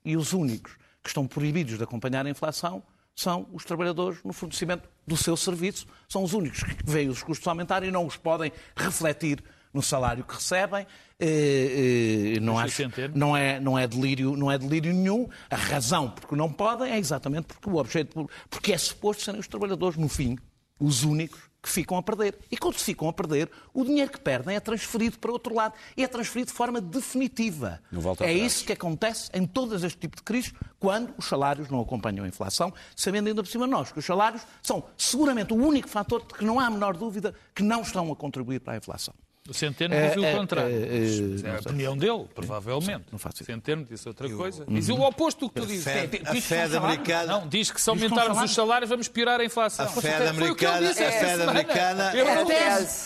[0.04, 2.80] e os únicos que estão proibidos de acompanhar a inflação
[3.16, 5.88] são os trabalhadores no fornecimento do seu serviço.
[6.08, 9.42] São os únicos que veem os custos aumentarem e não os podem refletir
[9.78, 10.84] no salário que recebem.
[11.20, 12.82] Eh, eh, não, acho,
[13.14, 15.28] não, é, não, é delírio, não é delírio nenhum.
[15.48, 19.46] A razão porque não podem é exatamente porque o objeto, porque é suposto serem os
[19.46, 20.36] trabalhadores, no fim,
[20.80, 22.36] os únicos que ficam a perder.
[22.50, 25.74] E quando se ficam a perder, o dinheiro que perdem é transferido para outro lado.
[25.96, 27.80] E é transferido de forma definitiva.
[27.92, 31.68] Não volta é isso que acontece em todos este tipo de crises, quando os salários
[31.68, 35.56] não acompanham a inflação, sabendo ainda por cima nós que os salários são seguramente o
[35.56, 38.74] único fator de que não há a menor dúvida que não estão a contribuir para
[38.74, 39.14] a inflação.
[39.48, 40.70] O Centeno É, diz o é, contrário.
[40.74, 41.00] é, é,
[41.32, 43.04] Mas é a opinião dele, provavelmente.
[43.10, 43.42] não faço.
[43.42, 44.64] Centeno disse outra coisa.
[44.68, 45.84] Diz o oposto do que tu dizes.
[45.84, 47.32] Fed- Diz que a Fed americana.
[47.40, 49.86] Não, diz que se aumentarmos os salários vamos piorar a inflação.
[49.86, 52.30] A Fed americana- a Fed americana- É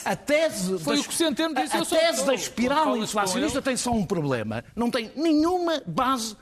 [0.04, 0.78] a tese.
[0.80, 4.64] Foi o que o Centeno disse, a, tese da espiral inflacionista tem só um problema.
[4.74, 6.36] Não tem nenhuma base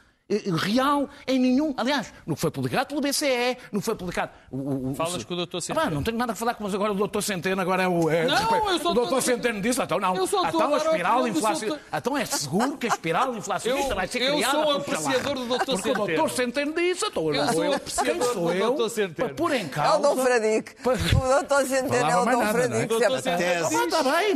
[0.56, 1.74] real em nenhum.
[1.76, 4.32] Aliás, no que foi publicado pelo BCE, no que foi publicado.
[4.50, 5.86] O, o, Falas com o doutor Centeno.
[5.86, 8.08] Ah, não tenho nada a falar com mas agora o doutor Centeno agora é o.
[8.08, 10.14] É, não, eu sou o doutor Centeno disse, então não.
[10.14, 11.80] Eu sou então a espiral inflacionista.
[11.92, 14.56] Então é seguro que a espiral inflacionista eu, vai ser eu criada.
[14.56, 15.82] Eu sou apreciador do doutor Centeno.
[15.82, 19.28] Porque o doutor Centeno disse, então eu sou apreciador do doutor Centeno.
[19.28, 19.94] Para pôr em causa.
[19.94, 20.72] É o Dom Fradique.
[20.84, 22.94] O doutor Centeno é o Dom Fradique.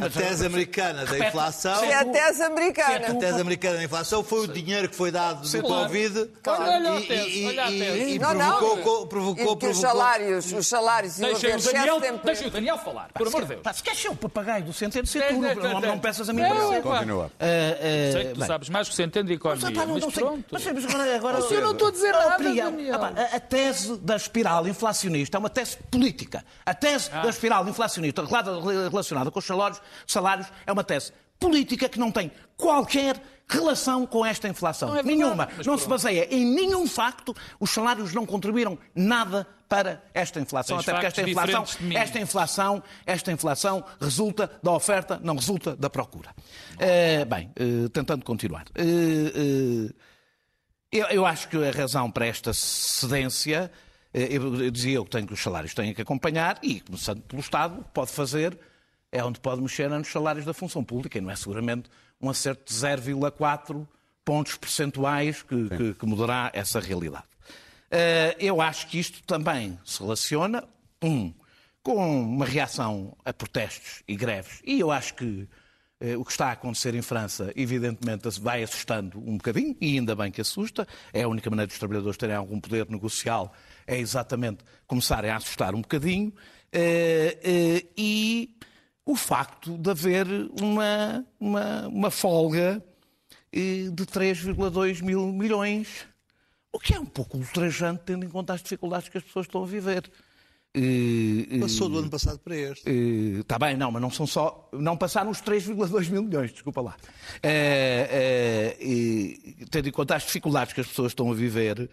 [0.04, 1.84] A tese americana da inflação.
[1.84, 3.06] É a tese americana.
[3.06, 5.48] A tese americana da inflação foi o dinheiro que foi dado do
[5.84, 6.30] Covid.
[6.46, 8.14] Olha a tese, olha a tese.
[8.14, 12.78] E provocou, provocou, que os salários, os salários e deixa o Daniel, deixa o Daniel
[12.78, 13.76] falar, por amor de Deus.
[13.76, 16.82] Se queres ser o papagaio do Centeno, ser tu, não, não peças a mim para
[16.82, 17.30] Continua.
[18.12, 20.44] Sei que tu sabes mais que o Centeno de economia, mas pronto.
[20.50, 20.66] Mas
[21.14, 23.00] agora, eu não estou a dizer nada, Daniel.
[23.32, 26.44] A tese da espiral inflacionista é uma tese política.
[26.64, 31.98] A tese da espiral inflacionista relacionada com os salários, salários é uma tese política que
[31.98, 34.88] não tem qualquer relação com esta inflação.
[34.88, 35.48] Não é Nenhuma.
[35.64, 37.34] Não se baseia em nenhum facto.
[37.60, 40.76] Os salários não contribuíram nada para esta inflação.
[40.78, 45.90] Tens até porque esta inflação, esta inflação, esta inflação resulta da oferta, não resulta da
[45.90, 46.30] procura.
[46.74, 48.64] Uh, bem, uh, tentando continuar.
[48.78, 49.92] Uh,
[50.92, 53.70] eu, eu, acho que a razão para esta cedência,
[54.12, 57.84] eu dizia eu que tenho que os salários têm que acompanhar e, começando pelo Estado,
[57.92, 58.56] pode fazer
[59.14, 61.88] é onde pode mexer nos salários da função pública e não é seguramente
[62.20, 63.86] um acerto de 0,4
[64.24, 67.26] pontos percentuais que, que, que, mudará essa realidade.
[67.86, 70.64] Uh, eu acho que isto também se relaciona,
[71.00, 71.32] um,
[71.80, 75.48] com uma reação a protestos e greves, e eu acho que
[76.00, 80.16] uh, o que está a acontecer em França, evidentemente, vai assustando um bocadinho, e ainda
[80.16, 83.54] bem que assusta, é a única maneira dos trabalhadores terem algum poder negocial,
[83.86, 88.56] é exatamente começarem a assustar um bocadinho, uh, e
[89.06, 90.26] o facto de haver
[90.60, 92.82] uma, uma, uma folga
[93.52, 96.06] de 3,2 mil milhões,
[96.72, 99.62] o que é um pouco ultrajante, tendo em conta as dificuldades que as pessoas estão
[99.62, 100.10] a viver.
[101.60, 102.90] Passou do ano passado para este.
[103.40, 104.68] Está bem, não, mas não são só.
[104.72, 106.96] Não passaram os 3,2 mil milhões, desculpa lá.
[107.40, 111.88] É, é, tendo em conta as dificuldades que as pessoas estão a viver,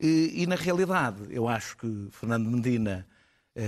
[0.00, 3.11] e, e na realidade, eu acho que Fernando Medina eh,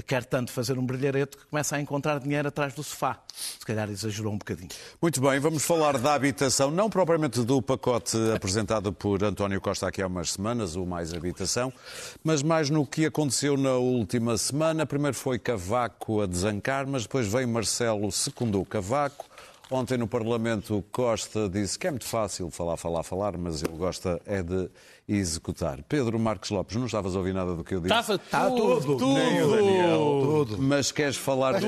[0.06, 3.22] quer tanto fazer um brilharete que começa a encontrar dinheiro atrás do sofá.
[3.32, 4.70] Se calhar exagerou um bocadinho.
[5.00, 10.00] Muito bem, vamos falar da habitação, não propriamente do pacote apresentado por António Costa aqui
[10.00, 11.72] há umas semanas, o Mais Habitação,
[12.22, 14.86] mas mais no que aconteceu na última semana.
[14.86, 19.26] Primeiro foi Cavaco a desancar, mas depois veio Marcelo, secundou Cavaco.
[19.70, 24.20] Ontem no Parlamento Costa disse que é muito fácil falar, falar, falar, mas ele gosta
[24.26, 24.68] é de
[25.06, 25.82] executar.
[25.82, 27.94] Pedro Marcos Lopes, não estavas a ouvir nada do que eu disse?
[27.94, 29.98] Estava tudo, tudo, Nem o Daniel.
[29.98, 30.58] Tudo.
[30.62, 31.66] Mas queres falar de,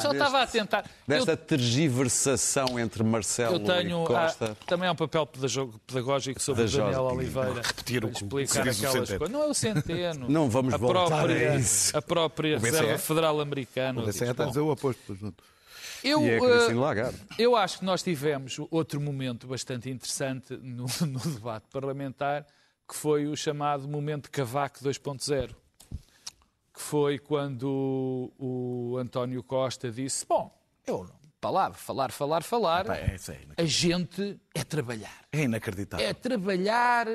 [0.00, 0.84] Só estava a tentar.
[1.06, 1.36] Desta eu...
[1.36, 4.56] tergiversação entre Marcelo eu tenho, e Costa.
[4.60, 7.62] Há, também há um papel pedagógico sobre o Daniel Oliveira.
[7.62, 9.30] Repetir o explicar aquelas coisas.
[9.30, 10.28] Não é o centeno.
[10.28, 11.96] Não vamos a voltar própria, a isso.
[11.96, 14.02] A própria Reserva Federal Americana.
[14.02, 15.16] O BCE está a dizer o oposto.
[16.02, 21.18] Eu, e é uh, eu acho que nós tivemos outro momento bastante interessante no, no,
[21.18, 22.46] debate parlamentar,
[22.88, 25.54] que foi o chamado momento Cavaco 2.0,
[26.72, 30.50] que foi quando o, o, António Costa disse: Bom,
[30.86, 31.18] eu não.
[31.40, 32.84] Palavra, falar, falar, falar.
[32.86, 33.14] Epá, é,
[33.56, 35.24] é a gente é trabalhar.
[35.30, 36.04] É inacreditável.
[36.04, 37.06] É trabalhar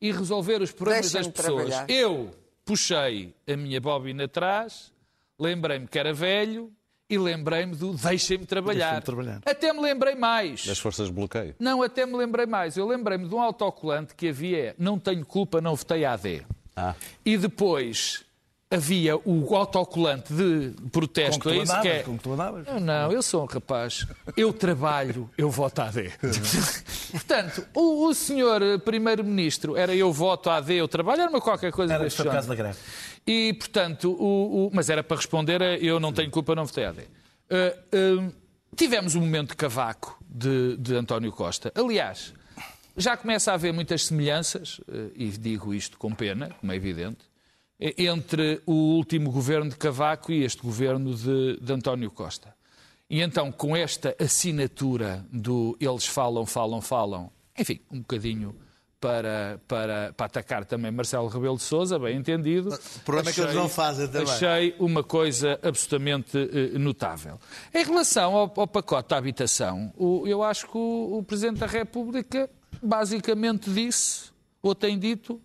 [0.00, 1.68] e resolver os problemas das pessoas.
[1.68, 1.88] Trabalhar.
[1.88, 4.92] Eu puxei a minha bobina atrás,
[5.38, 6.72] lembrei-me que era velho,
[7.08, 9.00] e lembrei-me do deixem-me trabalhar.
[9.02, 9.40] trabalhar.
[9.46, 10.66] Até me lembrei mais.
[10.66, 11.54] Das forças de bloqueio?
[11.58, 12.76] Não, até me lembrei mais.
[12.76, 16.42] Eu lembrei-me de um autocolante que havia Não tenho culpa, não votei AD.
[16.76, 16.94] Ah.
[17.24, 18.24] E depois
[18.70, 21.40] havia o autocolante de protesto.
[21.42, 22.02] Com que é isso que é.
[22.02, 22.66] Com que tu andavas?
[22.66, 24.06] Não, não, eu sou um rapaz.
[24.36, 26.12] Eu trabalho, eu voto AD.
[27.10, 31.94] Portanto, o, o senhor Primeiro-Ministro era eu voto AD, eu trabalho, era uma qualquer coisa
[31.94, 32.78] era por causa da greve.
[33.28, 36.86] E, portanto, o, o, mas era para responder a eu não tenho culpa, não votei
[36.86, 37.02] AD.
[37.02, 38.34] Uh, uh,
[38.74, 41.70] tivemos um momento de cavaco de, de António Costa.
[41.74, 42.32] Aliás,
[42.96, 47.18] já começa a haver muitas semelhanças, uh, e digo isto com pena, como é evidente,
[47.78, 52.52] entre o último governo de Cavaco e este governo de, de António Costa.
[53.08, 58.56] E então, com esta assinatura do eles falam, falam, falam, enfim, um bocadinho
[59.00, 62.70] para, para, para atacar também Marcelo Rebelo de Sousa, bem entendido.
[62.70, 64.32] O problema achei, é que eles não fazem também.
[64.32, 67.38] Achei uma coisa absolutamente uh, notável.
[67.72, 71.66] Em relação ao, ao, pacote da habitação, o, eu acho que o, o Presidente da
[71.66, 72.50] República
[72.82, 74.30] basicamente disse,
[74.60, 75.40] ou tem dito,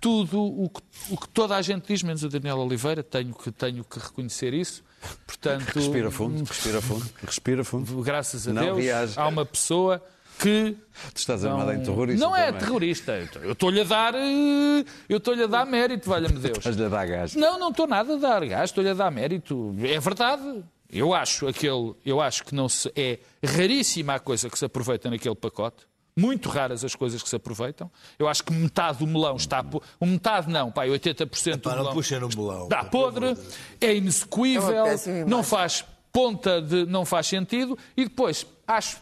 [0.00, 3.52] tudo o que, o que, toda a gente diz, menos o Daniel Oliveira, tenho que,
[3.52, 4.82] tenho que reconhecer isso.
[5.26, 8.02] Portanto, respira fundo, respira fundo, respira fundo.
[8.02, 9.14] Graças a Não Deus, reage.
[9.18, 10.02] há uma pessoa
[10.38, 10.76] que
[11.14, 12.60] Tu estás armado em terrorista não é também.
[12.60, 13.12] terrorista.
[13.42, 14.14] Eu estou-lhe a dar.
[14.14, 16.58] eh, Eu estou-lhe a dar mérito, valha-me Deus.
[16.58, 17.34] Estás-lhe a dar gás.
[17.34, 19.74] Não, não estou nada a dar gás, estou-lhe a dar mérito.
[19.80, 20.64] É verdade.
[20.90, 25.08] Eu acho aquele, eu acho que não se é raríssima a coisa que se aproveita
[25.08, 25.86] naquele pacote.
[26.14, 27.90] Muito raras as coisas que se aproveitam.
[28.18, 29.64] Eu acho que metade do melão está.
[29.64, 32.64] po- Metade não, pai, 80% do Pá, não melão puxa no melão.
[32.64, 33.34] está podre,
[33.80, 36.84] é inexecuível, É não faz ponta de.
[36.84, 37.78] não faz sentido.
[37.96, 38.98] E depois acho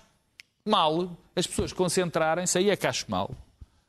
[0.70, 3.30] mal as pessoas concentrarem-se, aí é que acho mal.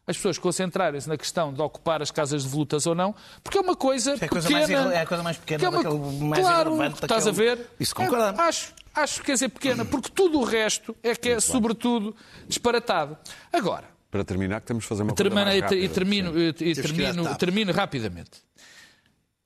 [0.08, 3.14] As pessoas concentrarem-se na questão de ocupar as casas de volutas ou não,
[3.44, 4.82] porque é uma coisa É a coisa pequena.
[4.84, 7.32] mais é a coisa mais pequena que é uma- daquele- mais claro, irrelevante estás a
[7.32, 7.70] ver?
[7.80, 8.40] Isso concordamos.
[8.40, 12.16] É, acho, acho que quer dizer pequena, porque tudo o resto é que é, sobretudo,
[12.48, 13.18] disparatado.
[13.54, 15.82] Agora, Para terminar, que temos de fazer uma Termino, coisa mais e, rápida.
[15.86, 18.32] e termino, e- e termino, termino rapidamente.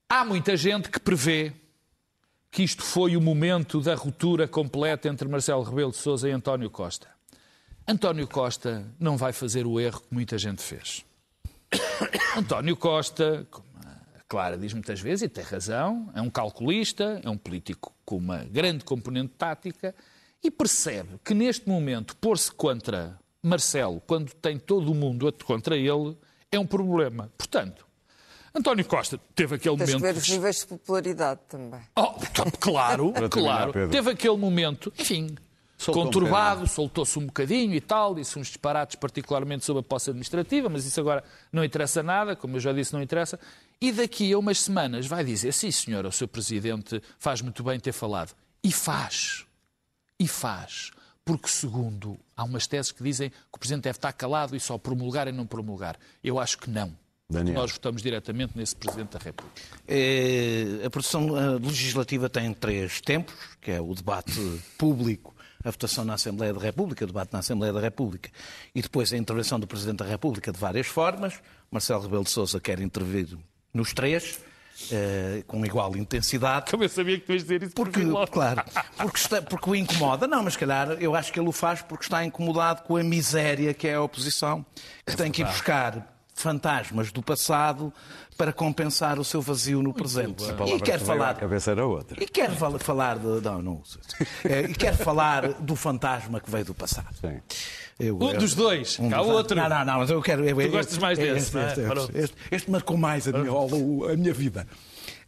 [0.09, 1.51] Há muita gente que prevê
[2.49, 6.69] que isto foi o momento da ruptura completa entre Marcelo Rebelo de Sousa e António
[6.71, 7.07] Costa.
[7.87, 11.05] António Costa não vai fazer o erro que muita gente fez.
[12.35, 17.29] António Costa, como a Clara diz muitas vezes, e tem razão, é um calculista, é
[17.29, 19.93] um político com uma grande componente tática
[20.43, 26.17] e percebe que neste momento pôr-se contra Marcelo, quando tem todo o mundo contra ele,
[26.51, 27.31] é um problema.
[27.37, 27.85] Portanto,
[28.53, 30.13] António Costa teve aquele Tens que momento.
[30.15, 31.81] ver os níveis de popularidade também.
[31.95, 32.13] Oh,
[32.59, 33.73] claro, claro.
[33.89, 35.35] Teve aquele momento, enfim,
[35.85, 40.09] Soltou um conturbado, soltou-se um bocadinho e tal, disse uns disparates particularmente sobre a posse
[40.09, 43.39] administrativa, mas isso agora não interessa nada, como eu já disse, não interessa.
[43.79, 47.79] E daqui a umas semanas vai dizer, sim senhor, o seu Presidente faz muito bem
[47.79, 48.33] ter falado.
[48.63, 49.45] E faz.
[50.19, 50.91] E faz.
[51.23, 54.77] Porque, segundo, há umas teses que dizem que o Presidente deve estar calado e só
[54.77, 55.97] promulgar e não promulgar.
[56.23, 56.93] Eu acho que não.
[57.29, 57.55] Daniel.
[57.55, 59.59] Nós votamos diretamente nesse Presidente da República.
[59.87, 64.33] Eh, A produção eh, legislativa tem três tempos, que é o debate
[64.77, 65.34] público,
[65.65, 68.29] a votação na Assembleia da República, o debate na Assembleia da República,
[68.73, 71.33] e depois a intervenção do Presidente da República de várias formas.
[71.71, 73.35] Marcelo Rebelo de Sousa quer intervir
[73.73, 74.39] nos três,
[74.91, 76.69] eh, com igual intensidade.
[76.69, 78.01] Como eu sabia que tu ias dizer isso Porque,
[78.31, 78.63] claro,
[78.97, 80.27] porque, está- porque o incomoda.
[80.27, 83.03] Não, mas se calhar eu acho que ele o faz porque está incomodado com a
[83.03, 84.65] miséria que é a oposição,
[85.05, 87.91] que tem que ir buscar fantasmas do passado
[88.37, 90.43] para compensar o seu vazio no presente.
[90.43, 91.33] A E quer que falar.
[91.35, 92.21] cabeça era outra.
[92.21, 93.25] E quer fal- falar de.
[93.41, 93.81] Não, não.
[94.43, 97.07] Eh, E quer falar do fantasma que veio do passado.
[97.21, 97.39] Sim.
[97.97, 98.99] Eu- Um eu- dos dois.
[98.99, 99.55] um Há dos- outro.
[99.55, 100.43] Não, não, não, mas eu quero.
[100.45, 101.93] eu- Tu gostas mais este, desse, Este, é?
[101.93, 103.51] este, este, este- marcou mais a minha,
[104.13, 104.67] a minha vida.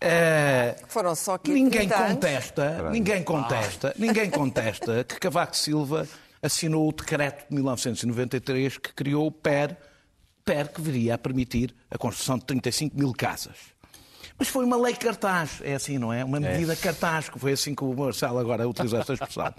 [0.02, 2.10] Eh, Foram só 15 Ninguém anos.
[2.14, 6.06] contesta, ninguém contesta, ninguém contesta que Cavaco Silva
[6.44, 9.76] assinou o decreto de 1993 que criou o PER,
[10.48, 13.56] PER que viria a permitir a construção de 35 mil casas.
[14.40, 16.24] Mas foi uma lei cartaz, é assim, não é?
[16.24, 19.54] Uma medida cartaz, que foi assim que o Marcelo agora utilizou esta expressão.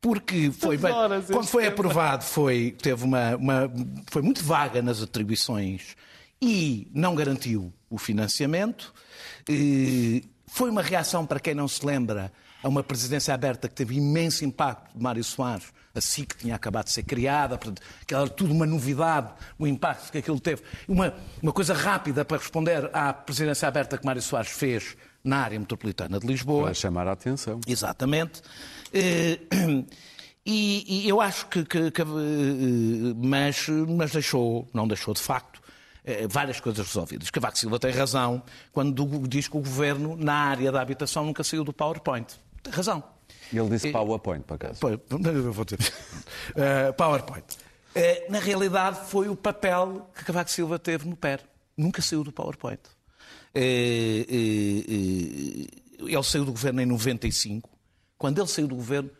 [0.00, 0.92] Porque foi bem,
[1.32, 3.72] quando foi aprovado, foi, teve uma, uma-
[4.10, 5.94] foi muito vaga nas atribuições
[6.40, 8.92] e não garantiu o financiamento.
[9.48, 12.30] Eh, Foi uma reação, para quem não se lembra,
[12.62, 16.84] a uma presidência aberta que teve imenso impacto de Mário Soares, assim que tinha acabado
[16.86, 17.58] de ser criada,
[18.06, 20.62] que era tudo uma novidade, o impacto que aquilo teve.
[20.88, 25.58] Uma, uma coisa rápida para responder à presidência aberta que Mário Soares fez na área
[25.58, 26.64] metropolitana de Lisboa.
[26.64, 27.60] Para chamar a atenção.
[27.66, 28.40] Exatamente.
[28.92, 29.38] Eh,
[30.44, 31.64] E, e eu acho que.
[31.64, 32.04] que- que, eh,
[33.16, 35.62] mas, mas deixou, não deixou de facto,
[36.04, 37.30] eh, várias coisas resolvidas.
[37.30, 41.62] Cavaco Silva tem razão quando diz que o governo, na área da habitação, nunca saiu
[41.62, 42.26] do PowerPoint.
[42.62, 43.02] Tem razão.
[43.52, 44.78] Ele disse PowerPoint, para casa.
[44.80, 45.92] Pois, eu vou dizer.
[46.56, 47.44] Eh, PowerPoint.
[47.94, 51.40] Eh, na realidade, foi o papel que Cavaco Silva teve no PER.
[51.76, 52.80] Nunca saiu do PowerPoint.
[53.54, 54.26] Eh,
[55.98, 57.68] ele saiu do governo em 95.
[58.16, 59.10] Quando ele saiu do governo,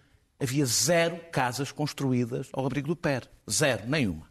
[0.41, 3.29] havia zero casas construídas ao abrigo do PER.
[3.51, 4.27] Zero, nenhuma.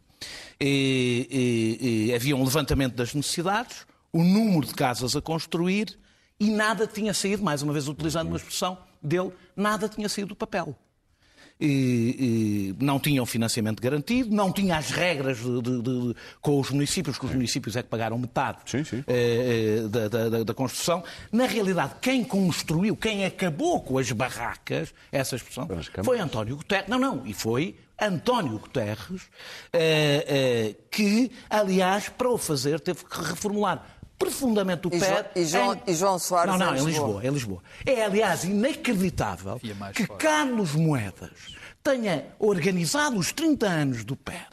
[0.59, 5.97] Eh, eh, eh, havia um levantamento das necessidades, o número de casas a construir
[6.39, 10.35] e nada tinha saído, mais uma vez utilizando uma expressão dele, nada tinha saído do
[10.35, 10.75] papel.
[11.63, 16.71] E, e não tinham financiamento garantido, não tinha as regras de- de- de- com os
[16.71, 19.03] municípios, que os municípios é que pagaram metade Sim, sim.
[19.07, 21.03] eh, eh, da, da- da- construção.
[21.31, 25.67] Na realidade, quem construiu, quem acabou com as barracas, essa expressão,
[26.03, 26.87] foi António Guterres.
[26.89, 29.21] Não, não, e foi António Guterres,
[29.71, 33.85] eh, eh, que, aliás, para o fazer, teve que reformular
[34.25, 35.23] profundamente o E PER.
[35.23, 37.25] Jo- e João- em- e João Soares Não, não, em Lisboa.
[37.25, 37.63] Em Lisboa.
[37.85, 39.59] É, aliás, inacreditável
[39.93, 40.19] que fora.
[40.19, 44.47] Carlos Moedas tenha organizado os 30 anos do PER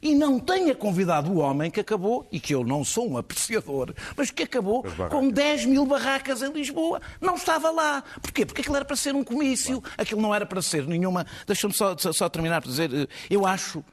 [0.00, 3.94] e não tenha convidado o homem que acabou, e que eu não sou um apreciador,
[4.16, 7.00] mas que acabou com 10 mil barracas em Lisboa.
[7.20, 8.02] Não estava lá.
[8.20, 8.46] Porquê?
[8.46, 11.26] Porque aquilo era para ser um comício, aquilo não era para ser nenhuma.
[11.46, 13.84] Deixa-me só, só terminar para dizer, eh, eu acho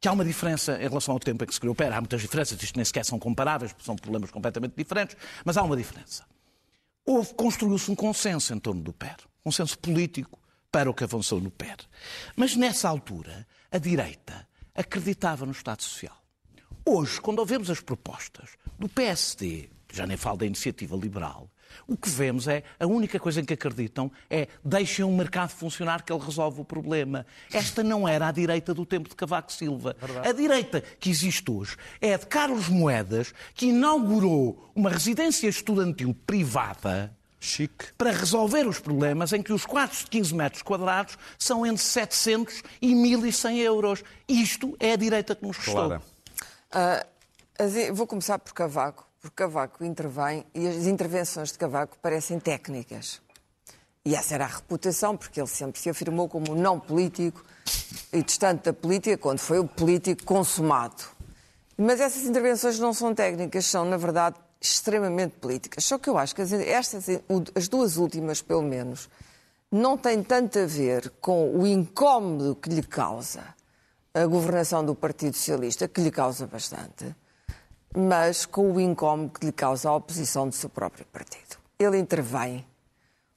[0.00, 1.92] que há uma diferença em relação ao tempo em que se criou o PER.
[1.92, 5.76] Há muitas diferenças, isto nem sequer são comparáveis, são problemas completamente diferentes, mas há uma
[5.76, 6.24] diferença.
[7.04, 10.38] Houve, construiu-se um consenso em torno do PER, um consenso político
[10.72, 11.76] para o que avançou no PER.
[12.34, 16.16] Mas nessa altura, a direita acreditava no Estado Social.
[16.86, 21.50] Hoje, quando ouvimos as propostas do PSD, já nem falo da iniciativa liberal,
[21.86, 26.02] o que vemos é, a única coisa em que acreditam é deixem o mercado funcionar
[26.02, 27.26] que ele resolve o problema.
[27.52, 29.96] Esta não era a direita do tempo de Cavaco Silva.
[30.00, 30.28] Verdade.
[30.28, 36.14] A direita que existe hoje é a de Carlos Moedas, que inaugurou uma residência estudantil
[36.26, 37.86] privada Chique.
[37.96, 42.62] para resolver os problemas em que os quartos de 15 metros quadrados são entre 700
[42.82, 44.04] e 1.100 euros.
[44.28, 45.86] Isto é a direita que nos custou.
[45.86, 46.02] Claro.
[46.72, 53.20] Uh, vou começar por Cavaco porque Cavaco intervém e as intervenções de Cavaco parecem técnicas.
[54.04, 57.44] E essa era a reputação, porque ele sempre se afirmou como não político
[58.12, 61.04] e distante da política, quando foi o político consumado.
[61.76, 65.84] Mas essas intervenções não são técnicas, são, na verdade, extremamente políticas.
[65.84, 67.06] Só que eu acho que estas,
[67.54, 69.08] as duas últimas, pelo menos,
[69.70, 73.54] não têm tanto a ver com o incómodo que lhe causa
[74.12, 77.14] a governação do Partido Socialista, que lhe causa bastante,
[77.96, 81.56] mas com o incómodo que lhe causa a oposição do seu próprio partido.
[81.78, 82.64] Ele intervém,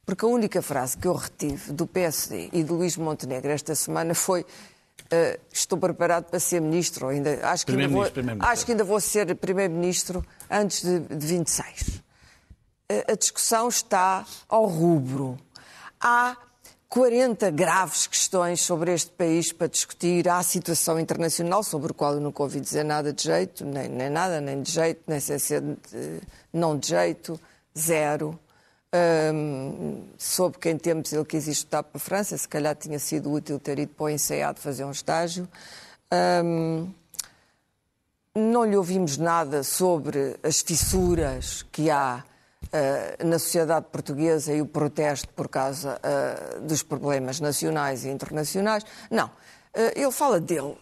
[0.06, 4.14] porque a única frase que eu retive do PSD e de Luís Montenegro esta semana
[4.14, 8.04] foi uh, estou preparado para ser ministro, ainda, acho, que ainda vou,
[8.40, 11.82] acho que ainda vou ser primeiro-ministro antes de, de 26.
[11.82, 12.04] Uh,
[12.90, 15.38] eh, a discussão está ao rubro.
[16.00, 16.36] Há
[16.94, 20.30] 40 graves questões sobre este país para discutir.
[20.30, 23.90] Há a situação internacional, sobre a qual eu nunca ouvi dizer nada de jeito, nem,
[23.90, 26.22] nem nada, nem de jeito, nem sem ser de,
[26.54, 27.40] não de jeito,
[27.76, 28.40] zero.
[29.34, 33.32] Um, soube que em tempos ele quis estudar para a França, se calhar tinha sido
[33.32, 35.50] útil ter ido para o ensaiado fazer um estágio.
[36.46, 36.94] Um,
[38.36, 42.24] não lhe ouvimos nada sobre as fissuras que há
[42.74, 48.84] uh, na sociedade portuguesa e o protesto por causa uh, dos problemas nacionais e internacionais.
[49.10, 49.28] Não.
[49.28, 50.78] Uh, ele fala dele.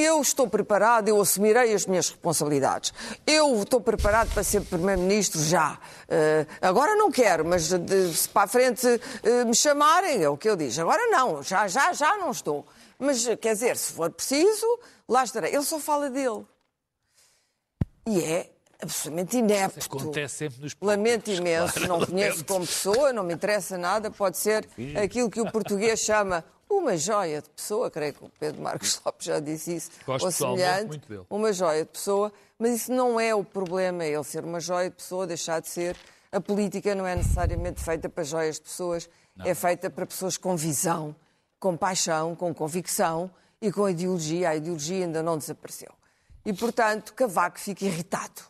[0.00, 2.92] Eu estou preparado, eu assumirei as minhas responsabilidades.
[3.26, 5.78] Eu estou preparado para ser Primeiro-Ministro já.
[6.60, 8.86] Agora não quero, mas se para a frente
[9.46, 10.80] me chamarem, é o que eu digo.
[10.80, 12.66] Agora não, já, já, já não estou.
[12.98, 14.66] Mas, quer dizer, se for preciso,
[15.08, 15.54] lá estarei.
[15.54, 16.44] Ele só fala dele.
[18.04, 18.50] E é
[18.80, 19.78] absolutamente inepto.
[19.78, 24.10] Isso acontece sempre nos Lamento imenso, claro, não conheço como pessoa, não me interessa nada,
[24.10, 24.68] pode ser
[25.02, 29.26] aquilo que o português chama uma joia de pessoa, creio que o Pedro Marcos Lopes
[29.26, 33.42] já disse isso, Gosto ou semelhante, uma joia de pessoa, mas isso não é o
[33.42, 35.96] problema, ele ser uma joia de pessoa, deixar de ser.
[36.30, 39.46] A política não é necessariamente feita para joias de pessoas, não.
[39.46, 41.16] é feita para pessoas com visão,
[41.58, 43.30] com paixão, com convicção
[43.62, 44.50] e com ideologia.
[44.50, 45.90] A ideologia ainda não desapareceu.
[46.44, 48.42] E, portanto, Cavaco fica irritado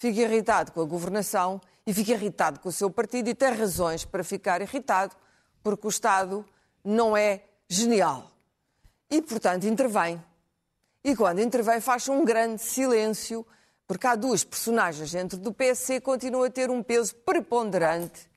[0.00, 4.04] fica irritado com a governação e fica irritado com o seu partido e tem razões
[4.04, 5.14] para ficar irritado,
[5.62, 6.44] porque o Estado
[6.82, 8.30] não é genial.
[9.10, 10.22] E, portanto, intervém.
[11.04, 13.46] E quando intervém, faz um grande silêncio,
[13.86, 18.30] porque há duas personagens dentro do PSC que continuam a ter um peso preponderante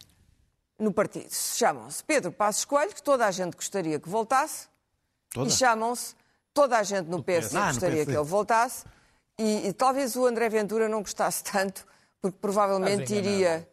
[0.78, 1.32] no partido.
[1.32, 4.68] Chamam-se Pedro Passos Coelho, que toda a gente gostaria que voltasse,
[5.30, 5.48] toda?
[5.48, 6.14] e chamam-se
[6.54, 8.84] toda a gente no PSD ah, gostaria que ele voltasse,
[9.38, 11.86] e, e, talvez o André Ventura não gostasse tanto,
[12.22, 13.68] porque provavelmente iria,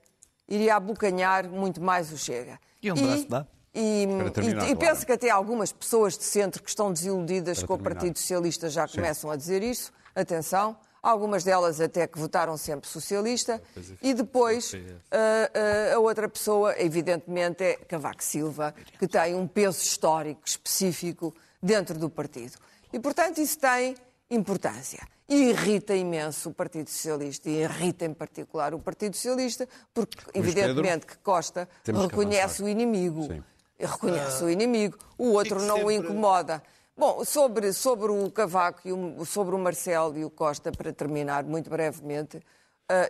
[0.48, 2.58] iria abocanhar muito mais o Chega.
[2.82, 3.46] E um braço dá?
[3.74, 7.68] E, terminar, e, e penso que até algumas pessoas de centro que estão desiludidas Para
[7.68, 7.90] com terminar.
[7.90, 8.96] o Partido Socialista já Sim.
[8.96, 9.92] começam a dizer isso.
[10.14, 13.62] Atenção, algumas delas até que votaram sempre socialista.
[14.02, 14.74] E depois,
[15.10, 21.32] a, a, a outra pessoa, evidentemente, é Cavaco Silva, que tem um peso histórico específico
[21.62, 22.56] dentro do partido.
[22.92, 23.94] E, portanto, isso tem
[24.30, 25.06] importância.
[25.28, 31.06] E irrita imenso o Partido Socialista, e irrita em particular o Partido Socialista, porque, evidentemente,
[31.06, 33.24] que Costa reconhece que o inimigo.
[33.24, 33.42] Sim.
[33.78, 35.84] Reconhece uh, o inimigo, o outro não sempre...
[35.84, 36.62] o incomoda.
[36.96, 41.44] Bom, sobre, sobre o Cavaco e o, sobre o Marcelo e o Costa, para terminar
[41.44, 42.42] muito brevemente, uh,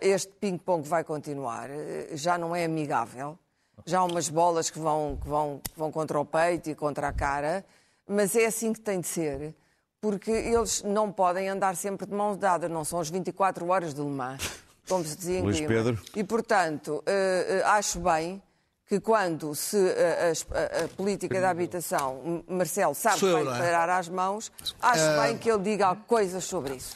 [0.01, 1.69] este ping-pong vai continuar.
[1.69, 3.37] Uh, já não é amigável.
[3.85, 7.07] Já há umas bolas que vão, que, vão, que vão contra o peito e contra
[7.07, 7.65] a cara,
[8.07, 9.55] mas é assim que tem de ser
[10.01, 14.01] porque eles não podem andar sempre de mãos dadas, não são as 24 horas de
[14.01, 14.41] Le Mans,
[14.89, 16.01] como se dizia em Luís Pedro.
[16.15, 18.41] E, portanto, uh, uh, acho bem
[18.87, 23.53] que quando se a, a- a política da habitação, Marcelo sabe Sou que eu, vai
[23.59, 23.71] não é?
[23.71, 26.95] parar às mãos, acho bem que ele diga coisas sobre isso.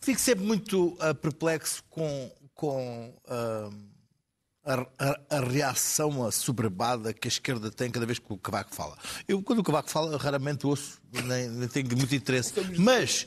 [0.00, 3.70] Fico sempre muito ah, perplexo com, com ah,
[4.64, 8.96] a, a- a reação assoberbada que a esquerda tem cada vez que o Cavaco fala.
[9.26, 12.52] Eu, quando o Cavaco fala, raramente ouço, nem, nem tenho muito interesse.
[12.78, 13.26] Mas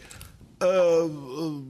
[0.60, 1.62] ah, ah,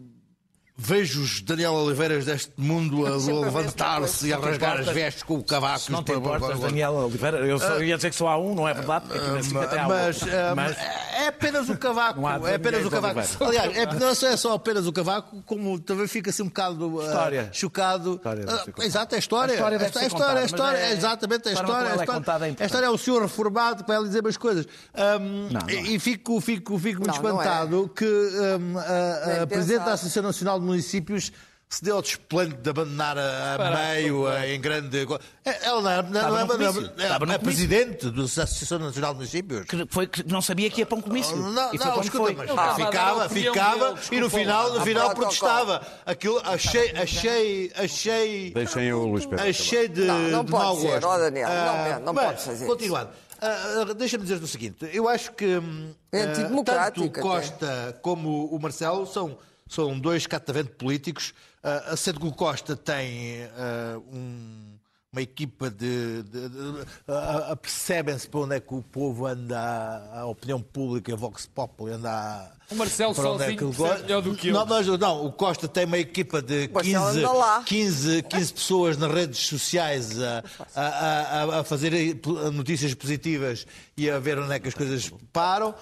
[0.77, 5.43] vejo os Daniel Oliveiras deste mundo a levantar-se e a rasgar as vestes com o
[5.43, 5.79] Cavaco.
[5.79, 8.67] Se não te importas, Daniel Oliveira, eu só ia dizer que só há um, não
[8.67, 9.05] é verdade?
[9.05, 10.37] Porque aqui na SIC até há mas, outro.
[10.37, 12.47] ah, Mas- é apenas o cavaco.
[12.47, 13.19] É apenas o cavaco.
[13.43, 17.49] Aliás, é, não é só apenas o cavaco, como também fica assim um bocado ah,
[17.51, 18.19] chocado.
[18.25, 19.53] Ah, exato, é a história.
[19.53, 21.73] A história É ser a história, a história, é- é exatamente a história.
[21.73, 22.67] A é história, contada é a importante.
[22.67, 24.65] história é o senhor reformado vai lhe dizer umas coisas.
[24.93, 27.15] Ahm, Não, não e, e fico, fico, fico muito é.
[27.15, 28.05] espantado que
[29.41, 29.93] a, Presidente da.
[29.93, 31.31] Associação Nacional de Municípios
[31.67, 35.05] se deu ao desplante de abandonar a, a meio a- em grande.
[35.43, 36.91] Ela não é, não, não é, comício.
[37.25, 37.37] não é-.
[37.39, 39.65] Presidente da Associação Nacional de Municípios.
[39.65, 41.35] que foi que não sabia que ia para um comício.
[41.35, 42.33] Não, e foi não, quando escuta, foi.
[42.35, 44.83] mas Ele estava a dar a ficava, ficava e no final, no lá.
[44.83, 45.81] final protestava.
[46.05, 48.51] Aquilo achei, achei, achei.
[48.51, 49.45] Deixem o Luís Pedro.
[49.49, 51.07] Achei de, Não, não de pode mau ser, gosto.
[51.07, 53.09] ó, Daniel, não, Ah, não mas, pode fazer Continuando.
[53.41, 58.45] Ah, ah, Deixa-me dizer o seguinte: eu acho que ah, antidemocrático tanto o Costa como
[58.45, 59.37] o Marcelo são,
[59.67, 64.75] são dois catavento políticos, ah, sendo que o Costa tem ah, um-
[65.11, 66.23] uma equipa de.
[66.23, 70.61] de- de- ah, ah, Percebem-se para onde é que o povo anda, a, a opinião
[70.61, 72.11] pública, a Vox Populi anda.
[72.11, 74.03] a- O Marcelo é sozinho que ele percebe gosta.
[74.03, 74.53] melhor do que eu.
[74.53, 77.63] Não, mas não, o Costa tem uma equipa de Marcelo 15, anda lá.
[77.63, 80.43] 15, 15 pessoas nas redes sociais a,
[80.75, 81.91] a, a- a fazer
[82.53, 83.65] notícias positivas
[83.97, 85.73] e a ver onde é que as coisas param.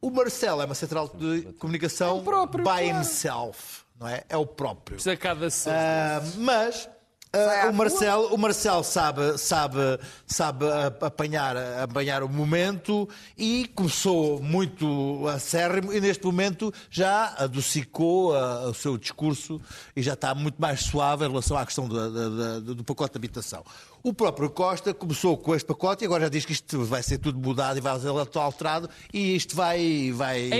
[0.00, 2.86] O Marcelo é uma central de comunicação próprio, by claro.
[3.00, 4.22] himself, não é?
[4.28, 4.94] É o próprio.
[4.96, 5.70] Precisa cada sexta.
[5.72, 6.88] Ah, mas
[7.32, 9.78] à o Marcelo, o Marcelo sabe, sabe,
[10.26, 10.64] sabe
[11.00, 18.74] apanhar, apanhar o momento e começou muito acérrimo e neste momento já adocicou ah, o
[18.74, 19.60] seu discurso
[19.94, 23.12] e já está muito mais suave em relação à questão da- da- da- do pacote
[23.12, 23.62] de habitação.
[24.02, 27.18] O próprio Costa começou com este pacote e agora já diz que isto vai ser
[27.18, 30.10] tudo mudado e vai ser alterado e isto vai...
[30.14, 30.50] vai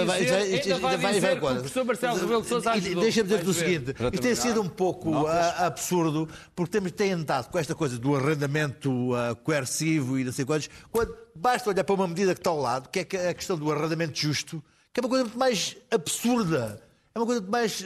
[0.00, 0.36] Ainda vai dizer-
[0.74, 3.02] ainda vai dizer que o professor Marcelo Rebelo de Sousa E ajudou.
[3.02, 7.50] Deixa-me dizer-te o seguinte, isto tem sido um pouco ah, absurdo, porque temos, tem andado
[7.50, 11.94] com esta coisa do arrendamento ah, coercivo e não sei quantos, quando basta olhar para
[11.94, 14.62] uma medida que está ao lado, que é que- a questão do arrendamento justo,
[14.92, 16.82] que é uma coisa muito mais absurda,
[17.14, 17.82] é uma coisa muito mais...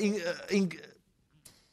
[0.00, 0.68] in- in-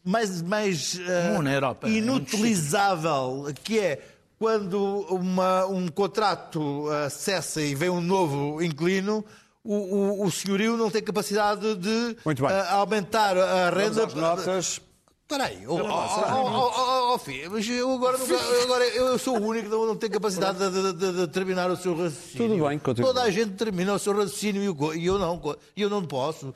[0.07, 0.99] mais, mais
[1.43, 1.87] na Europa.
[1.89, 4.01] inutilizável, que é
[4.39, 9.23] quando uma- um contrato ah, cessa e vem um novo inquilino,
[9.63, 9.73] o,
[10.21, 12.51] o, o senhorio não tem capacidade de Muito bem.
[12.51, 14.05] ah, aumentar a Vamos renda.
[14.05, 14.81] às notas.
[15.29, 19.37] Espera aí, oh, oh, oh, oh, oh, filho, mas eu agora, eu agora eu sou
[19.37, 22.47] o único que não, não tem capacidade de, de- de- de terminar o seu raciocínio.
[22.55, 23.09] Tudo bem, continua.
[23.13, 26.01] Toda a gente termina o seu raciocínio e eu- e eu não, e eu não
[26.05, 26.53] posso.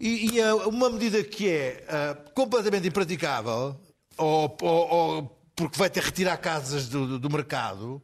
[0.00, 3.76] E, e, ah, uma medida que é ah, completamente impraticável,
[4.16, 8.00] ou, ou- ou porque vai ter que retirar casas do, do- do mercado,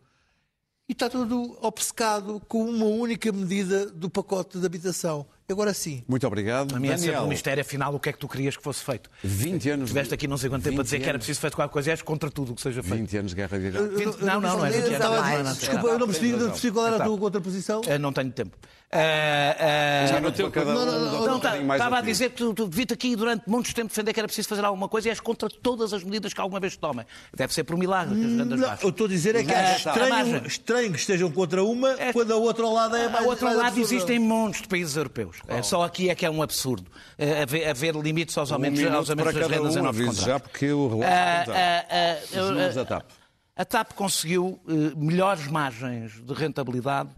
[0.88, 5.26] e está tudo obcecado com uma única medida do pacote de habitação.
[5.46, 6.02] Agora sim.
[6.08, 6.74] Muito obrigado.
[6.74, 8.62] A minha é sempre Daniel, um mistério, afinal, o que é que tu querias que
[8.62, 9.10] fosse feito?
[9.22, 9.78] 20 anos.
[9.80, 11.54] de- Estiveste aqui não sei quanto tempo a 20 dizer que era anos- preciso feito
[11.54, 12.96] qualquer coisa e és contra tudo o que seja feito.
[12.96, 13.88] 20 anos de guerra de Irão.
[13.90, 15.28] 20 não, não, não é 20 Eu estava a anos.
[15.28, 17.80] dizer- não, não, não, Desculpa, eu não percebi, não percebi qual era a tua contraposição.
[17.86, 18.56] Eh, Não tenho tempo.
[18.96, 22.00] Eh, eh, Já no teu cada um, não, não, dá Não, bocadinho mais estava a
[22.00, 24.88] dizer que tu, tu viste aqui durante muitos tempo defender que era preciso fazer alguma
[24.88, 27.04] coisa e és contra todas as medidas que alguma vez se tomem.
[27.34, 28.84] Deve ser por um milagre que as rendas Não, baixam.
[28.86, 29.88] eu estou a dizer é que É, acho.
[29.90, 33.30] A estranho, que estejam contra uma É- quando a outra ao lado é mais Ao
[33.30, 35.33] outro mais lado existem montes de países europeus.
[35.48, 36.90] É, só aqui é que é um absurdo.
[37.18, 40.00] É, haver, haver limites aos Um aumentos, minuto aos aumentos das rendas em um, novos
[40.00, 40.24] aviso contratos.
[40.26, 43.10] já, porque o relógio Ah, ah, ah, ah, da TAP.
[43.56, 47.10] A TAP conseguiu eh, melhores margens de rentabilidade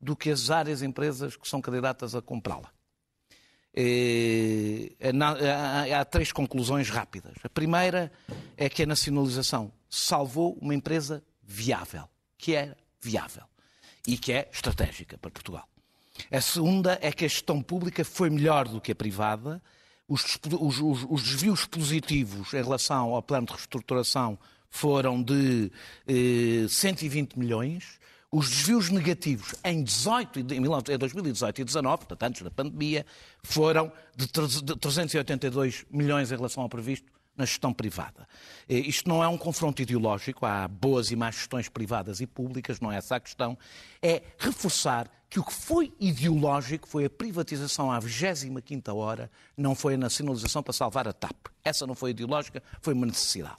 [0.00, 2.70] do que as áreas empresas que são candidatas a comprá-la.
[3.74, 4.92] Eh,
[5.94, 7.34] Há três conclusões rápidas.
[7.42, 8.10] A primeira
[8.56, 12.08] é que a nacionalização salvou uma empresa viável,
[12.38, 13.44] que é viável
[14.06, 15.68] e que é estratégica para Portugal.
[16.30, 19.62] A segunda é que a gestão pública foi melhor do que a privada.
[20.08, 24.38] Os, os- os- os desvios positivos em relação ao plano de reestruturação
[24.68, 25.70] foram de
[26.06, 28.00] eh, 120 milhões.
[28.30, 32.42] Os desvios negativos em, 18, e de- em 19 em 2018 e 2019, portanto antes
[32.42, 33.04] da pandemia,
[33.42, 37.06] foram de 382 milhões em relação ao previsto
[37.36, 38.26] na gestão privada.
[38.68, 42.80] Eh, Isto não é um confronto ideológico, há boas e más gestões privadas e públicas,
[42.80, 43.56] não é essa a questão.
[44.00, 49.94] É reforçar que o que foi ideológico foi a privatização à 25ª hora, não foi
[49.94, 51.46] a nacionalização para salvar a TAP.
[51.64, 53.56] Essa não foi ideológica, foi uma necessidade.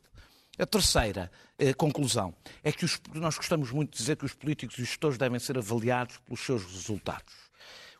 [0.59, 2.31] A terceira eh, conclusão
[2.63, 5.39] é que os, nós gostamos muito de dizer que os políticos e os gestores devem
[5.39, 7.33] ser avaliados pelos seus resultados.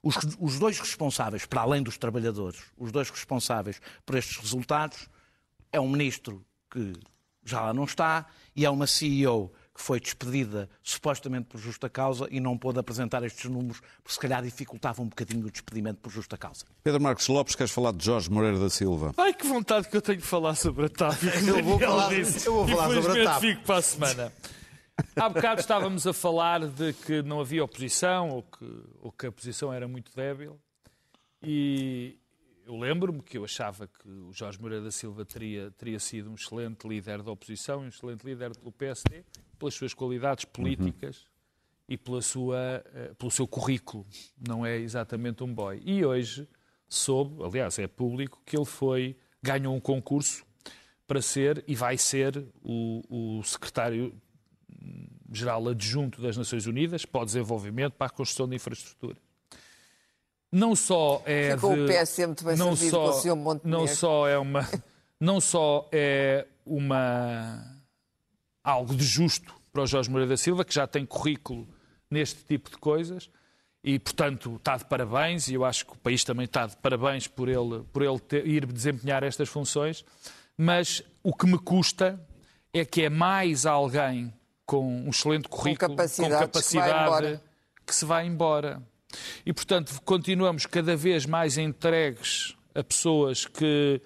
[0.03, 5.09] Os, os dois responsáveis, para além dos trabalhadores, os dois responsáveis por estes resultados
[5.74, 6.93] é um ministro que
[7.43, 12.28] já lá não está e é uma CEO que foi despedida supostamente por justa causa
[12.30, 16.11] e não pôde apresentar estes números, porque se calhar dificultava um bocadinho o despedimento por
[16.11, 16.63] justa causa.
[16.84, 19.13] Pedro Marcos Lopes, queres falar de Jorge Moreira da Silva?
[19.17, 21.17] Ai, que vontade que eu tenho de falar sobre a TAP.
[21.47, 23.41] Eu vou falar- eu vou falar sobre a TAP.
[23.41, 24.34] fico para a semana.
[25.15, 29.30] Há bocado estávamos a falar de que não havia oposição ou que, ou que a
[29.30, 30.59] oposição era muito débil.
[31.41, 32.15] E
[32.66, 36.36] eu lembro-me que eu achava que o Jorge Moreira da Silva teria, teria sido um
[36.36, 39.24] excelente líder da oposição e um excelente líder do PSD,
[39.59, 41.26] pelas suas qualidades políticas
[41.88, 44.05] e pela sua, eh, pelo seu currículo.
[44.47, 45.82] Não é exatamente um boy.
[45.86, 46.47] E hoje
[46.88, 50.45] soube, aliás, é público, que ele foi, ganhou um concurso
[51.05, 54.16] para ser e vai ser o, o secretário
[55.32, 59.18] geral adjunto das Nações Unidas para o desenvolvimento, para a construção de infraestrutura.
[60.55, 63.35] Não só é Ficou de, o PS muito bem não só, com o Sr.
[63.35, 63.79] Montenegro.
[63.81, 64.69] não só é uma
[65.19, 67.65] não só é uma
[68.63, 71.67] algo de justo para o Jorge Moreira da Silva, que já tem currículo
[72.09, 73.29] neste tipo de coisas,
[73.83, 77.27] e, portanto, está de parabéns, e eu acho que o país também está de parabéns
[77.27, 80.05] por ele, por ele ter- ir desempenhar estas funções,
[80.55, 82.19] mas o que me custa
[82.71, 84.31] é que é mais alguém
[84.65, 87.43] com um excelente currículo, capacidades que vai embora.
[87.85, 88.83] que se vai embora.
[89.45, 94.01] E, portanto, continuamos cada vez mais entregues a pessoas que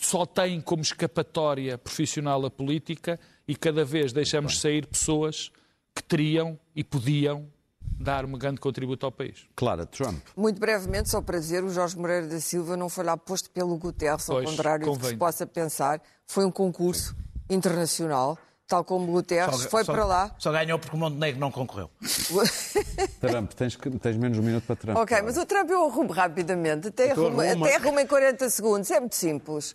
[0.00, 5.50] só têm como escapatória profissional a política e cada vez deixamos sair pessoas
[5.94, 7.46] que teriam e podiam
[7.82, 9.46] dar um grande contributo ao país.
[9.54, 10.24] Clara, Trump.
[10.34, 13.76] Muito brevemente, só para dizer, o Jorge Moreira da Silva não foi lá posto pelo
[13.76, 15.10] Guterres, ao Pois, contrário do que convém.
[15.10, 16.00] se possa pensar.
[16.26, 17.14] Foi um concurso
[17.50, 18.38] internacional,
[18.70, 20.30] tal como o Guterres foi para lá.
[20.38, 21.90] Só ganhou porque o Montenegro não concorreu.
[23.20, 24.96] Trump, tens, que- tens menos um minuto para Trump.
[24.96, 26.88] Ok, mas o Trump eu arrumo rapidamente.
[26.88, 27.66] Até Então arrumo, arruma.
[27.66, 28.90] até arrumo em 40 segundos.
[28.90, 29.74] É muito simples.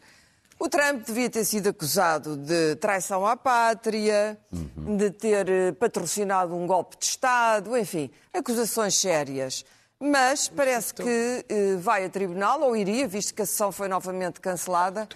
[0.58, 6.66] O Trump devia ter sido acusado de traição à pátria, de ter eh, patrocinado um
[6.66, 9.66] golpe de Estado, enfim, acusações sérias.
[10.00, 14.40] Mas parece que eh, vai a tribunal, ou iria, visto que a sessão foi novamente
[14.40, 15.08] cancelada,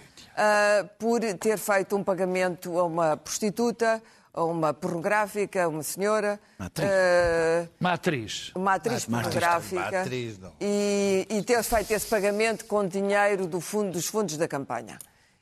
[0.42, 6.40] ah, por ter feito um pagamento a uma prostituta, a uma pornográfica, a uma senhora.
[6.58, 6.88] Uma atriz.
[6.90, 9.04] ah, Uma atriz.
[9.04, 10.52] pornográfica uma atriz, não.
[10.58, 14.98] e, e ter feito esse pagamento com dinheiro do fundo, dos fundos da campanha,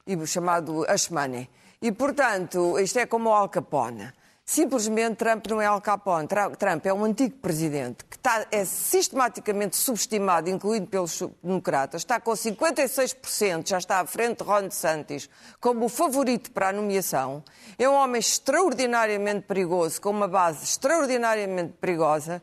[0.07, 1.49] e o chamado Hush Money.
[1.81, 4.13] E, portanto, isto é como o Al Capone.
[4.49, 6.27] Simplesmente Trump não é Al Capone.
[6.27, 12.01] Trump é um antigo presidente que está, é sistematicamente subestimado, incluído pelos democratas.
[12.01, 15.29] Está com 56%, já está à frente de Ron DeSantis,
[15.61, 17.45] como o favorito para a nomeação.
[17.79, 22.43] É um homem extraordinariamente perigoso, com uma base extraordinariamente perigosa.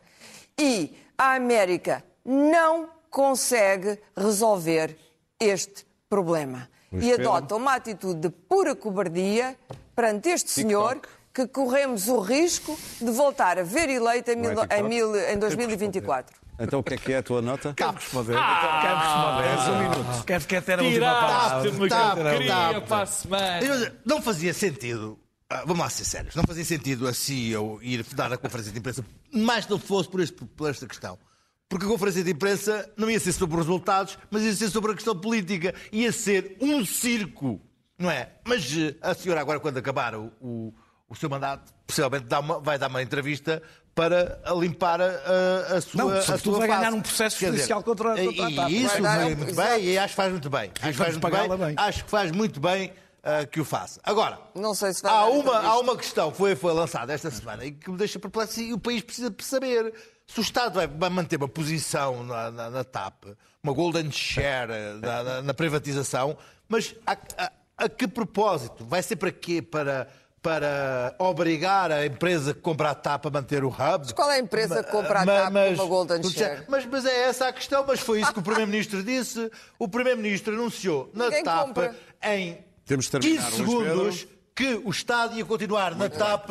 [0.59, 4.95] E a América não consegue resolver
[5.39, 6.69] este problema.
[6.91, 9.57] E adota uma atitude de pura cobardia
[9.95, 11.01] perante este senhor
[11.35, 15.37] que corremos o risco de voltar a ver eleito em, é mil- em, mil- em
[15.37, 16.33] 2024.
[16.57, 17.73] Então o que é que é a tua nota?
[17.75, 18.35] Quero responder.
[18.81, 19.71] Quero responder.
[19.71, 20.23] um minuto.
[20.25, 21.71] Quero, quero ter a última palavra.
[21.71, 23.93] Tiraste-me que queria para a semana.
[24.05, 25.19] Não fazia sentido.
[25.49, 26.33] ah, vamos lá ser sérios.
[26.35, 30.21] Não fazia sentido a CEO ir dar a conferência de imprensa, mais não fosse por,
[30.21, 31.19] este- por esta questão.
[31.67, 34.93] Porque a conferência de imprensa não ia ser sobre os resultados, mas ia ser sobre
[34.93, 35.73] a questão política.
[35.91, 37.59] Ia ser um circo,
[37.99, 38.29] não é?
[38.47, 40.73] Mas eh, a senhora, agora, quando acabar o, o,
[41.09, 43.61] o seu mandato, possivelmente dá uma- vai dar uma entrevista
[43.93, 45.97] para a limpar a, a- a sua.
[46.03, 46.79] Não, a sobretudo sua vai face.
[46.81, 48.69] ganhar um processo Quer dizer, judicial contra- contra a e- TAP.
[48.71, 49.69] E isso Vai muito exato.
[49.69, 50.71] bem e acho que faz muito bem.
[50.81, 51.57] Acho que faz muito bem.
[51.67, 51.75] bem.
[51.77, 52.93] Acho que faz muito bem
[53.23, 53.99] ah, que o faça.
[54.03, 57.63] Agora, Não sei se há uma, há uma questão que foi, foi lançada esta semana
[57.65, 59.93] e que me deixa perplexo e o país precisa saber.
[60.27, 63.25] Se o Estado vai, manter uma posição na, na- na TAP,
[63.63, 66.35] uma golden share eh, na, na- na privatização,
[66.67, 68.83] mas a, a- a que propósito?
[68.85, 69.61] Vai ser para quê?
[69.61, 70.07] Para,
[70.45, 73.97] para obrigar a empresa que compra a TAP a manter o hub?
[73.97, 76.63] Mas qual é a empresa que compra a TAP com uma golden share?
[76.67, 79.51] Mas, mas é essa a questão, mas foi isso que o Primeiro-Ministro disse.
[79.79, 81.95] O Primeiro-Ministro anunciou na Ninguém TAP compra.
[82.21, 83.95] em Temos de terminar, 15 Luís Pedro.
[83.95, 86.47] segundos que o Estado ia continuar na TAP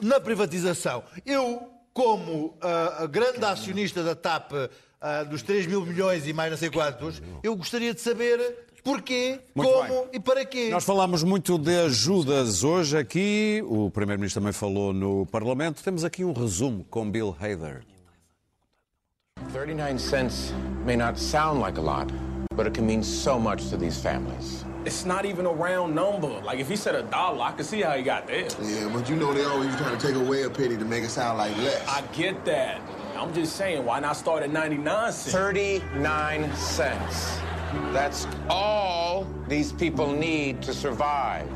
[0.00, 1.02] na privatização.
[1.26, 2.56] Eu, como
[3.00, 4.52] a grande acionista da TAP
[5.00, 9.40] ah, dos 3 mil milhões e mais não sei quantos, eu gostaria de saber porquê,
[9.54, 10.08] Muito como bem.
[10.12, 10.68] e para quê.
[10.70, 15.82] Nós falámos muito de ajudas hoje aqui, o Primeiro-Ministro também falou no Parlamento.
[15.82, 17.82] Temos aqui um resumo com Bill Hader.
[19.52, 20.52] 39 cents
[20.84, 22.12] may not sound like a lot,
[22.54, 24.64] but it can mean so much to these families.
[24.86, 26.28] it's not even a round number.
[26.44, 28.46] Like if he said a dollar, I could see how he got there.
[28.62, 31.10] Yeah, but you know they always trying to take away a penny to make it
[31.10, 31.82] sound like less.
[31.88, 32.80] I get that.
[33.16, 35.32] I'm just saying, why not start at 99 cents?
[35.32, 37.38] 39 cents.
[37.92, 41.48] That's all these people need to survive.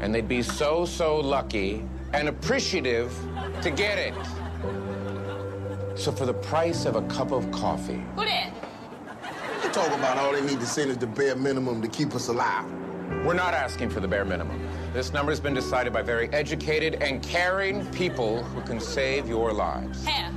[0.00, 3.16] And they'd be so, so lucky and appreciative
[3.62, 4.14] to get it.
[5.94, 8.52] So for the price of a cup of coffee, Who that?
[9.62, 12.28] You talk about all they need to send is the bare minimum to keep us
[12.28, 12.64] alive.
[13.24, 14.58] we're not asking for the bare minimum.
[14.92, 19.52] This number has been decided by very educated and caring people who can save your
[19.52, 20.04] lives.
[20.04, 20.34] Hannah,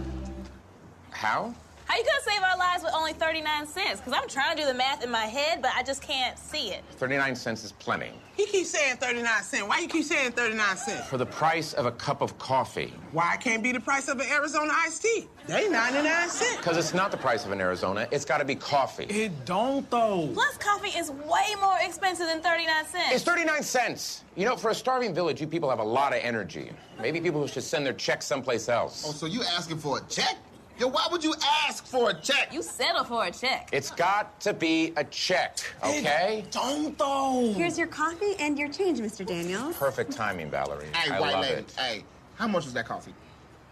[1.12, 1.54] How?
[1.86, 4.02] How you gonna save our lives with only 39 cents?
[4.02, 6.70] Because I'm trying to do the math in my head, but I just can't see
[6.70, 6.84] it.
[6.92, 8.12] 39 cents is plenty.
[8.36, 9.68] He keeps saying 39 cents.
[9.68, 11.08] Why you keep saying 39 cents?
[11.08, 12.94] For the price of a cup of coffee.
[13.14, 15.28] Why it can't be the price of an Arizona iced tea?
[15.48, 16.58] They 99 cents.
[16.58, 19.06] Because it's not the price of an Arizona, it's got to be coffee.
[19.06, 20.30] It don't though.
[20.34, 23.14] Plus, coffee is way more expensive than 39 cents.
[23.14, 24.24] It's 39 cents.
[24.36, 26.72] You know, for a starving village, you people have a lot of energy.
[27.00, 29.06] Maybe people should send their checks someplace else.
[29.08, 30.36] Oh, so you asking for a check?
[30.78, 31.34] Yo, why would you
[31.66, 32.54] ask for a check?
[32.54, 33.70] You settle for a check.
[33.72, 36.44] It's got to be a check, okay?
[36.52, 37.54] Don't though.
[37.56, 39.26] Here's your coffee and your change, Mr.
[39.26, 39.78] Daniels.
[39.78, 40.88] Perfect timing, Valerie.
[40.94, 41.62] Hey, I white love lady.
[41.62, 41.74] it.
[41.78, 42.04] Hey,
[42.36, 43.14] how much was that coffee?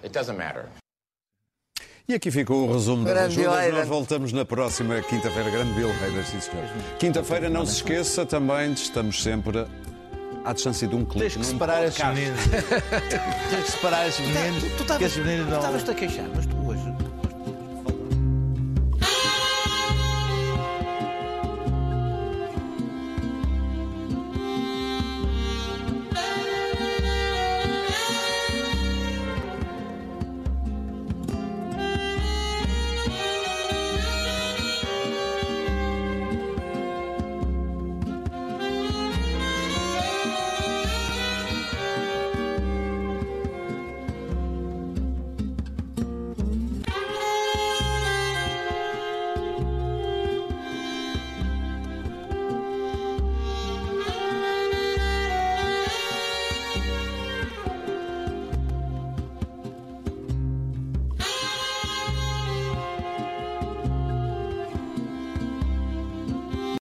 [0.01, 0.69] It doesn't matter.
[2.07, 3.73] E aqui ficou o resumo das ajudas.
[3.73, 5.49] Nós voltamos na próxima quinta-feira.
[5.49, 6.65] Grande Bill Reiras, sim senhor.
[6.99, 9.65] Quinta-feira, não se esqueça também, estamos sempre
[10.43, 11.19] à distância de um clique.
[11.19, 12.21] Tens que separar esses podcast.
[12.21, 12.43] meninos.
[13.49, 14.63] Tens que separar esses meninos.
[14.63, 15.59] Tu que estavas esses meninos tu não.
[15.59, 16.52] estavas-te a queixar, mas tu